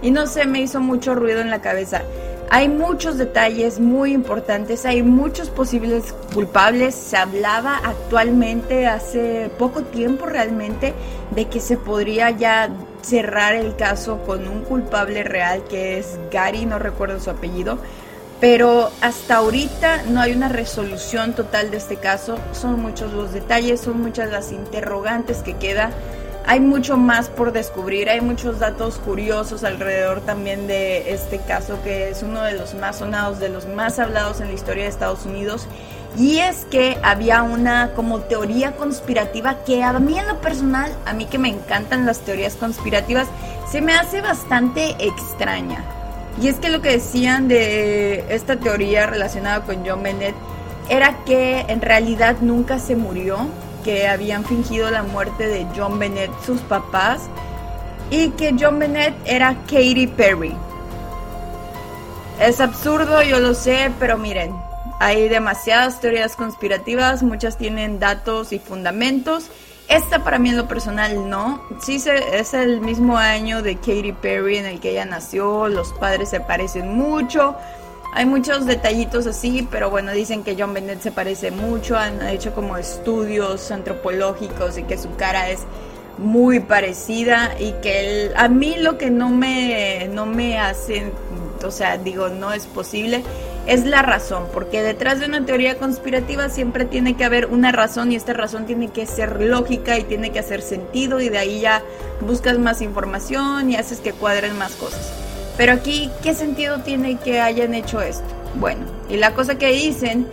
Y 0.00 0.12
no 0.12 0.28
sé, 0.28 0.46
me 0.46 0.60
hizo 0.60 0.80
mucho 0.80 1.16
ruido 1.16 1.40
en 1.40 1.50
la 1.50 1.60
cabeza. 1.60 2.02
Hay 2.50 2.68
muchos 2.68 3.18
detalles 3.18 3.80
muy 3.80 4.12
importantes, 4.12 4.86
hay 4.86 5.02
muchos 5.02 5.50
posibles 5.50 6.14
culpables. 6.32 6.94
Se 6.94 7.16
hablaba 7.16 7.78
actualmente, 7.84 8.86
hace 8.86 9.50
poco 9.58 9.82
tiempo 9.82 10.24
realmente, 10.24 10.94
de 11.32 11.46
que 11.46 11.60
se 11.60 11.76
podría 11.76 12.30
ya 12.30 12.70
cerrar 13.02 13.54
el 13.54 13.74
caso 13.74 14.22
con 14.24 14.46
un 14.46 14.62
culpable 14.62 15.24
real 15.24 15.64
que 15.68 15.98
es 15.98 16.18
Gary, 16.30 16.64
no 16.64 16.78
recuerdo 16.78 17.18
su 17.18 17.30
apellido. 17.30 17.78
Pero 18.40 18.90
hasta 19.00 19.36
ahorita 19.36 20.04
no 20.08 20.20
hay 20.20 20.32
una 20.32 20.48
resolución 20.48 21.34
total 21.34 21.70
de 21.70 21.78
este 21.78 21.96
caso. 21.96 22.38
Son 22.52 22.80
muchos 22.80 23.12
los 23.12 23.32
detalles, 23.32 23.80
son 23.80 24.00
muchas 24.00 24.30
las 24.30 24.52
interrogantes 24.52 25.38
que 25.38 25.54
queda 25.54 25.90
hay 26.48 26.60
mucho 26.60 26.96
más 26.96 27.28
por 27.28 27.52
descubrir, 27.52 28.08
hay 28.08 28.22
muchos 28.22 28.58
datos 28.58 28.96
curiosos 28.96 29.64
alrededor 29.64 30.22
también 30.22 30.66
de 30.66 31.12
este 31.12 31.40
caso 31.40 31.78
que 31.84 32.08
es 32.08 32.22
uno 32.22 32.42
de 32.42 32.54
los 32.54 32.74
más 32.74 33.00
sonados, 33.00 33.38
de 33.38 33.50
los 33.50 33.66
más 33.66 33.98
hablados 33.98 34.40
en 34.40 34.48
la 34.48 34.54
historia 34.54 34.84
de 34.84 34.88
Estados 34.88 35.26
Unidos. 35.26 35.66
Y 36.16 36.38
es 36.38 36.64
que 36.70 36.96
había 37.02 37.42
una 37.42 37.90
como 37.94 38.20
teoría 38.20 38.72
conspirativa 38.76 39.62
que 39.64 39.84
a 39.84 39.92
mí 39.98 40.18
en 40.18 40.26
lo 40.26 40.40
personal, 40.40 40.90
a 41.04 41.12
mí 41.12 41.26
que 41.26 41.36
me 41.36 41.50
encantan 41.50 42.06
las 42.06 42.20
teorías 42.20 42.56
conspirativas, 42.56 43.28
se 43.70 43.82
me 43.82 43.92
hace 43.92 44.22
bastante 44.22 44.96
extraña. 45.00 45.97
Y 46.40 46.48
es 46.48 46.56
que 46.56 46.68
lo 46.68 46.80
que 46.80 46.90
decían 46.90 47.48
de 47.48 48.24
esta 48.32 48.56
teoría 48.56 49.06
relacionada 49.06 49.62
con 49.64 49.84
John 49.84 50.02
Bennett 50.02 50.34
era 50.88 51.24
que 51.24 51.60
en 51.68 51.80
realidad 51.80 52.36
nunca 52.40 52.78
se 52.78 52.96
murió, 52.96 53.48
que 53.84 54.06
habían 54.06 54.44
fingido 54.44 54.90
la 54.90 55.02
muerte 55.02 55.46
de 55.48 55.66
John 55.76 55.98
Bennett 55.98 56.30
sus 56.44 56.60
papás 56.60 57.28
y 58.10 58.30
que 58.30 58.54
John 58.58 58.78
Bennett 58.78 59.14
era 59.24 59.54
Katy 59.66 60.06
Perry. 60.06 60.54
Es 62.40 62.60
absurdo, 62.60 63.22
yo 63.22 63.40
lo 63.40 63.52
sé, 63.54 63.90
pero 63.98 64.16
miren, 64.16 64.54
hay 65.00 65.28
demasiadas 65.28 66.00
teorías 66.00 66.36
conspirativas, 66.36 67.22
muchas 67.22 67.56
tienen 67.58 67.98
datos 67.98 68.52
y 68.52 68.60
fundamentos. 68.60 69.50
Esta 69.88 70.22
para 70.22 70.38
mí 70.38 70.50
en 70.50 70.58
lo 70.58 70.68
personal 70.68 71.30
no. 71.30 71.62
Sí 71.80 71.96
es 72.32 72.54
el 72.54 72.82
mismo 72.82 73.16
año 73.16 73.62
de 73.62 73.76
Katy 73.76 74.12
Perry 74.12 74.58
en 74.58 74.66
el 74.66 74.80
que 74.80 74.90
ella 74.90 75.06
nació, 75.06 75.68
los 75.68 75.94
padres 75.94 76.28
se 76.28 76.40
parecen 76.40 76.94
mucho, 76.94 77.56
hay 78.12 78.26
muchos 78.26 78.66
detallitos 78.66 79.26
así, 79.26 79.66
pero 79.70 79.90
bueno, 79.90 80.12
dicen 80.12 80.42
que 80.42 80.56
John 80.58 80.74
Bennett 80.74 81.00
se 81.00 81.12
parece 81.12 81.50
mucho, 81.50 81.96
han 81.96 82.26
hecho 82.28 82.54
como 82.54 82.76
estudios 82.76 83.70
antropológicos 83.70 84.76
y 84.76 84.82
que 84.82 84.98
su 84.98 85.14
cara 85.16 85.50
es 85.50 85.60
muy 86.18 86.60
parecida 86.60 87.54
y 87.58 87.72
que 87.80 88.32
a 88.36 88.48
mí 88.48 88.76
lo 88.78 88.98
que 88.98 89.10
no 89.10 89.30
me, 89.30 90.08
no 90.12 90.26
me 90.26 90.58
hace, 90.58 91.12
o 91.64 91.70
sea, 91.70 91.96
digo, 91.96 92.28
no 92.28 92.52
es 92.52 92.66
posible, 92.66 93.22
es 93.68 93.84
la 93.84 94.00
razón, 94.00 94.46
porque 94.52 94.82
detrás 94.82 95.20
de 95.20 95.26
una 95.26 95.44
teoría 95.44 95.76
conspirativa 95.76 96.48
siempre 96.48 96.86
tiene 96.86 97.16
que 97.16 97.24
haber 97.24 97.46
una 97.46 97.70
razón 97.70 98.10
y 98.10 98.16
esta 98.16 98.32
razón 98.32 98.64
tiene 98.64 98.88
que 98.88 99.06
ser 99.06 99.42
lógica 99.42 99.98
y 99.98 100.04
tiene 100.04 100.32
que 100.32 100.38
hacer 100.38 100.62
sentido 100.62 101.20
y 101.20 101.28
de 101.28 101.36
ahí 101.36 101.60
ya 101.60 101.82
buscas 102.22 102.58
más 102.58 102.80
información 102.80 103.70
y 103.70 103.76
haces 103.76 104.00
que 104.00 104.14
cuadren 104.14 104.56
más 104.56 104.72
cosas. 104.72 105.12
Pero 105.58 105.74
aquí, 105.74 106.10
¿qué 106.22 106.34
sentido 106.34 106.80
tiene 106.80 107.18
que 107.18 107.40
hayan 107.40 107.74
hecho 107.74 108.00
esto? 108.00 108.24
Bueno, 108.54 108.86
y 109.10 109.18
la 109.18 109.34
cosa 109.34 109.58
que 109.58 109.70
dicen 109.70 110.26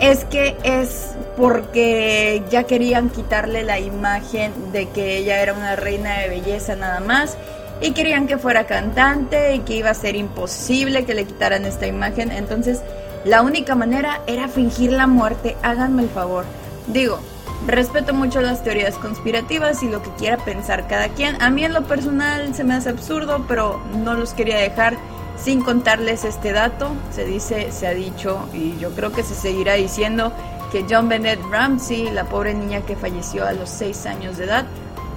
es 0.00 0.24
que 0.24 0.56
es 0.64 1.10
porque 1.36 2.42
ya 2.50 2.64
querían 2.64 3.08
quitarle 3.08 3.62
la 3.62 3.78
imagen 3.78 4.72
de 4.72 4.88
que 4.88 5.18
ella 5.18 5.40
era 5.40 5.52
una 5.52 5.76
reina 5.76 6.18
de 6.18 6.28
belleza 6.28 6.74
nada 6.74 6.98
más 6.98 7.36
y 7.80 7.92
querían 7.92 8.26
que 8.26 8.38
fuera 8.38 8.66
cantante 8.66 9.54
y 9.54 9.60
que 9.60 9.76
iba 9.76 9.90
a 9.90 9.94
ser 9.94 10.16
imposible 10.16 11.04
que 11.04 11.14
le 11.14 11.24
quitaran 11.24 11.64
esta 11.64 11.86
imagen. 11.86 12.30
Entonces, 12.32 12.80
la 13.24 13.42
única 13.42 13.74
manera 13.74 14.20
era 14.26 14.48
fingir 14.48 14.92
la 14.92 15.06
muerte. 15.06 15.56
Háganme 15.62 16.02
el 16.02 16.08
favor. 16.08 16.44
Digo, 16.86 17.20
Respeto 17.66 18.14
mucho 18.14 18.40
las 18.40 18.64
teorías 18.64 18.94
conspirativas 18.94 19.82
y 19.82 19.88
lo 19.88 20.02
que 20.02 20.10
quiera 20.14 20.38
pensar 20.38 20.88
cada 20.88 21.08
quien. 21.10 21.40
A 21.42 21.50
mí 21.50 21.62
en 21.62 21.74
lo 21.74 21.84
personal 21.84 22.54
se 22.54 22.64
me 22.64 22.74
hace 22.74 22.88
absurdo, 22.88 23.44
pero 23.46 23.80
no 24.02 24.14
los 24.14 24.32
quería 24.32 24.56
dejar 24.56 24.96
sin 25.36 25.62
contarles 25.62 26.24
este 26.24 26.52
dato. 26.52 26.90
Se 27.10 27.24
dice, 27.24 27.70
se 27.70 27.86
ha 27.86 27.92
dicho 27.92 28.48
y 28.54 28.78
yo 28.78 28.90
creo 28.92 29.12
que 29.12 29.22
se 29.22 29.34
seguirá 29.34 29.74
diciendo 29.74 30.32
que 30.72 30.86
John 30.88 31.08
Bennett 31.08 31.40
Ramsey, 31.50 32.10
la 32.10 32.24
pobre 32.24 32.54
niña 32.54 32.80
que 32.80 32.96
falleció 32.96 33.46
a 33.46 33.52
los 33.52 33.68
6 33.68 34.06
años 34.06 34.38
de 34.38 34.44
edad, 34.44 34.64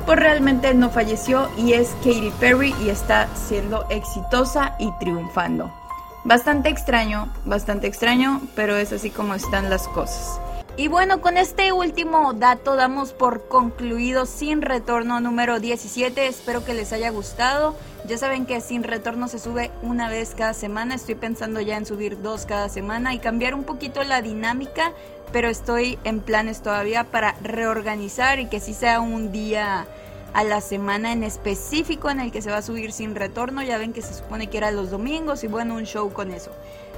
pues 0.05 0.19
realmente 0.19 0.73
no 0.73 0.89
falleció 0.89 1.49
y 1.57 1.73
es 1.73 1.89
Katy 2.03 2.31
Perry 2.39 2.75
y 2.83 2.89
está 2.89 3.27
siendo 3.35 3.85
exitosa 3.89 4.75
y 4.79 4.91
triunfando. 4.99 5.71
Bastante 6.25 6.69
extraño, 6.69 7.27
bastante 7.45 7.87
extraño, 7.87 8.41
pero 8.55 8.77
es 8.77 8.93
así 8.93 9.09
como 9.09 9.33
están 9.33 9.69
las 9.69 9.87
cosas. 9.89 10.39
Y 10.75 10.87
bueno, 10.87 11.21
con 11.21 11.37
este 11.37 11.71
último 11.71 12.33
dato 12.33 12.75
damos 12.75 13.13
por 13.13 13.47
concluido 13.47 14.25
Sin 14.25 14.63
Retorno 14.63 15.19
número 15.19 15.59
17. 15.59 16.25
Espero 16.25 16.65
que 16.65 16.73
les 16.73 16.91
haya 16.93 17.11
gustado. 17.11 17.75
Ya 18.07 18.17
saben 18.17 18.47
que 18.47 18.59
Sin 18.59 18.83
Retorno 18.83 19.27
se 19.27 19.37
sube 19.37 19.69
una 19.83 20.09
vez 20.09 20.33
cada 20.35 20.55
semana. 20.55 20.95
Estoy 20.95 21.13
pensando 21.13 21.61
ya 21.61 21.77
en 21.77 21.85
subir 21.85 22.23
dos 22.23 22.47
cada 22.47 22.69
semana 22.69 23.13
y 23.13 23.19
cambiar 23.19 23.53
un 23.53 23.65
poquito 23.65 24.03
la 24.03 24.23
dinámica, 24.23 24.93
pero 25.31 25.47
estoy 25.47 25.99
en 26.05 26.21
planes 26.21 26.63
todavía 26.63 27.03
para 27.03 27.35
reorganizar 27.43 28.39
y 28.39 28.47
que 28.47 28.59
sí 28.59 28.73
sea 28.73 28.99
un 28.99 29.31
día 29.31 29.85
a 30.33 30.43
la 30.43 30.59
semana 30.59 31.11
en 31.11 31.23
específico 31.23 32.09
en 32.09 32.19
el 32.19 32.31
que 32.31 32.41
se 32.41 32.49
va 32.49 32.57
a 32.57 32.61
subir 32.63 32.93
Sin 32.93 33.13
Retorno. 33.13 33.61
Ya 33.61 33.77
ven 33.77 33.93
que 33.93 34.01
se 34.01 34.15
supone 34.15 34.47
que 34.47 34.57
era 34.57 34.71
los 34.71 34.89
domingos 34.89 35.43
y 35.43 35.47
bueno, 35.47 35.75
un 35.75 35.85
show 35.85 36.11
con 36.11 36.31
eso. 36.31 36.49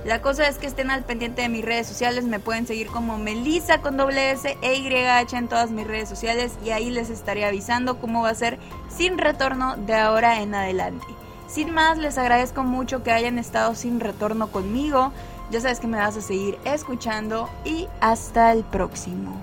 La 0.05 0.21
cosa 0.21 0.47
es 0.47 0.59
que 0.59 0.67
estén 0.67 0.91
al 0.91 1.03
pendiente 1.03 1.41
de 1.41 1.49
mis 1.49 1.65
redes 1.65 1.87
sociales, 1.87 2.25
me 2.25 2.39
pueden 2.39 2.67
seguir 2.67 2.87
como 2.87 3.17
Melissa 3.17 3.81
con 3.81 3.97
doble 3.97 4.29
S 4.29 4.55
e 4.61 4.75
YH 4.75 5.35
en 5.35 5.47
todas 5.47 5.71
mis 5.71 5.87
redes 5.87 6.07
sociales 6.07 6.59
y 6.63 6.69
ahí 6.69 6.91
les 6.91 7.09
estaré 7.09 7.43
avisando 7.43 7.97
cómo 7.97 8.21
va 8.21 8.29
a 8.29 8.35
ser 8.35 8.59
sin 8.87 9.17
retorno 9.17 9.77
de 9.77 9.95
ahora 9.95 10.43
en 10.43 10.53
adelante. 10.53 11.07
Sin 11.47 11.71
más, 11.73 11.97
les 11.97 12.19
agradezco 12.19 12.63
mucho 12.63 13.01
que 13.01 13.11
hayan 13.11 13.39
estado 13.39 13.73
sin 13.73 13.99
retorno 13.99 14.51
conmigo. 14.51 15.11
Ya 15.49 15.59
sabes 15.59 15.79
que 15.79 15.87
me 15.87 15.97
vas 15.97 16.15
a 16.15 16.21
seguir 16.21 16.59
escuchando 16.65 17.49
y 17.63 17.87
hasta 17.99 18.51
el 18.51 18.63
próximo. 18.63 19.41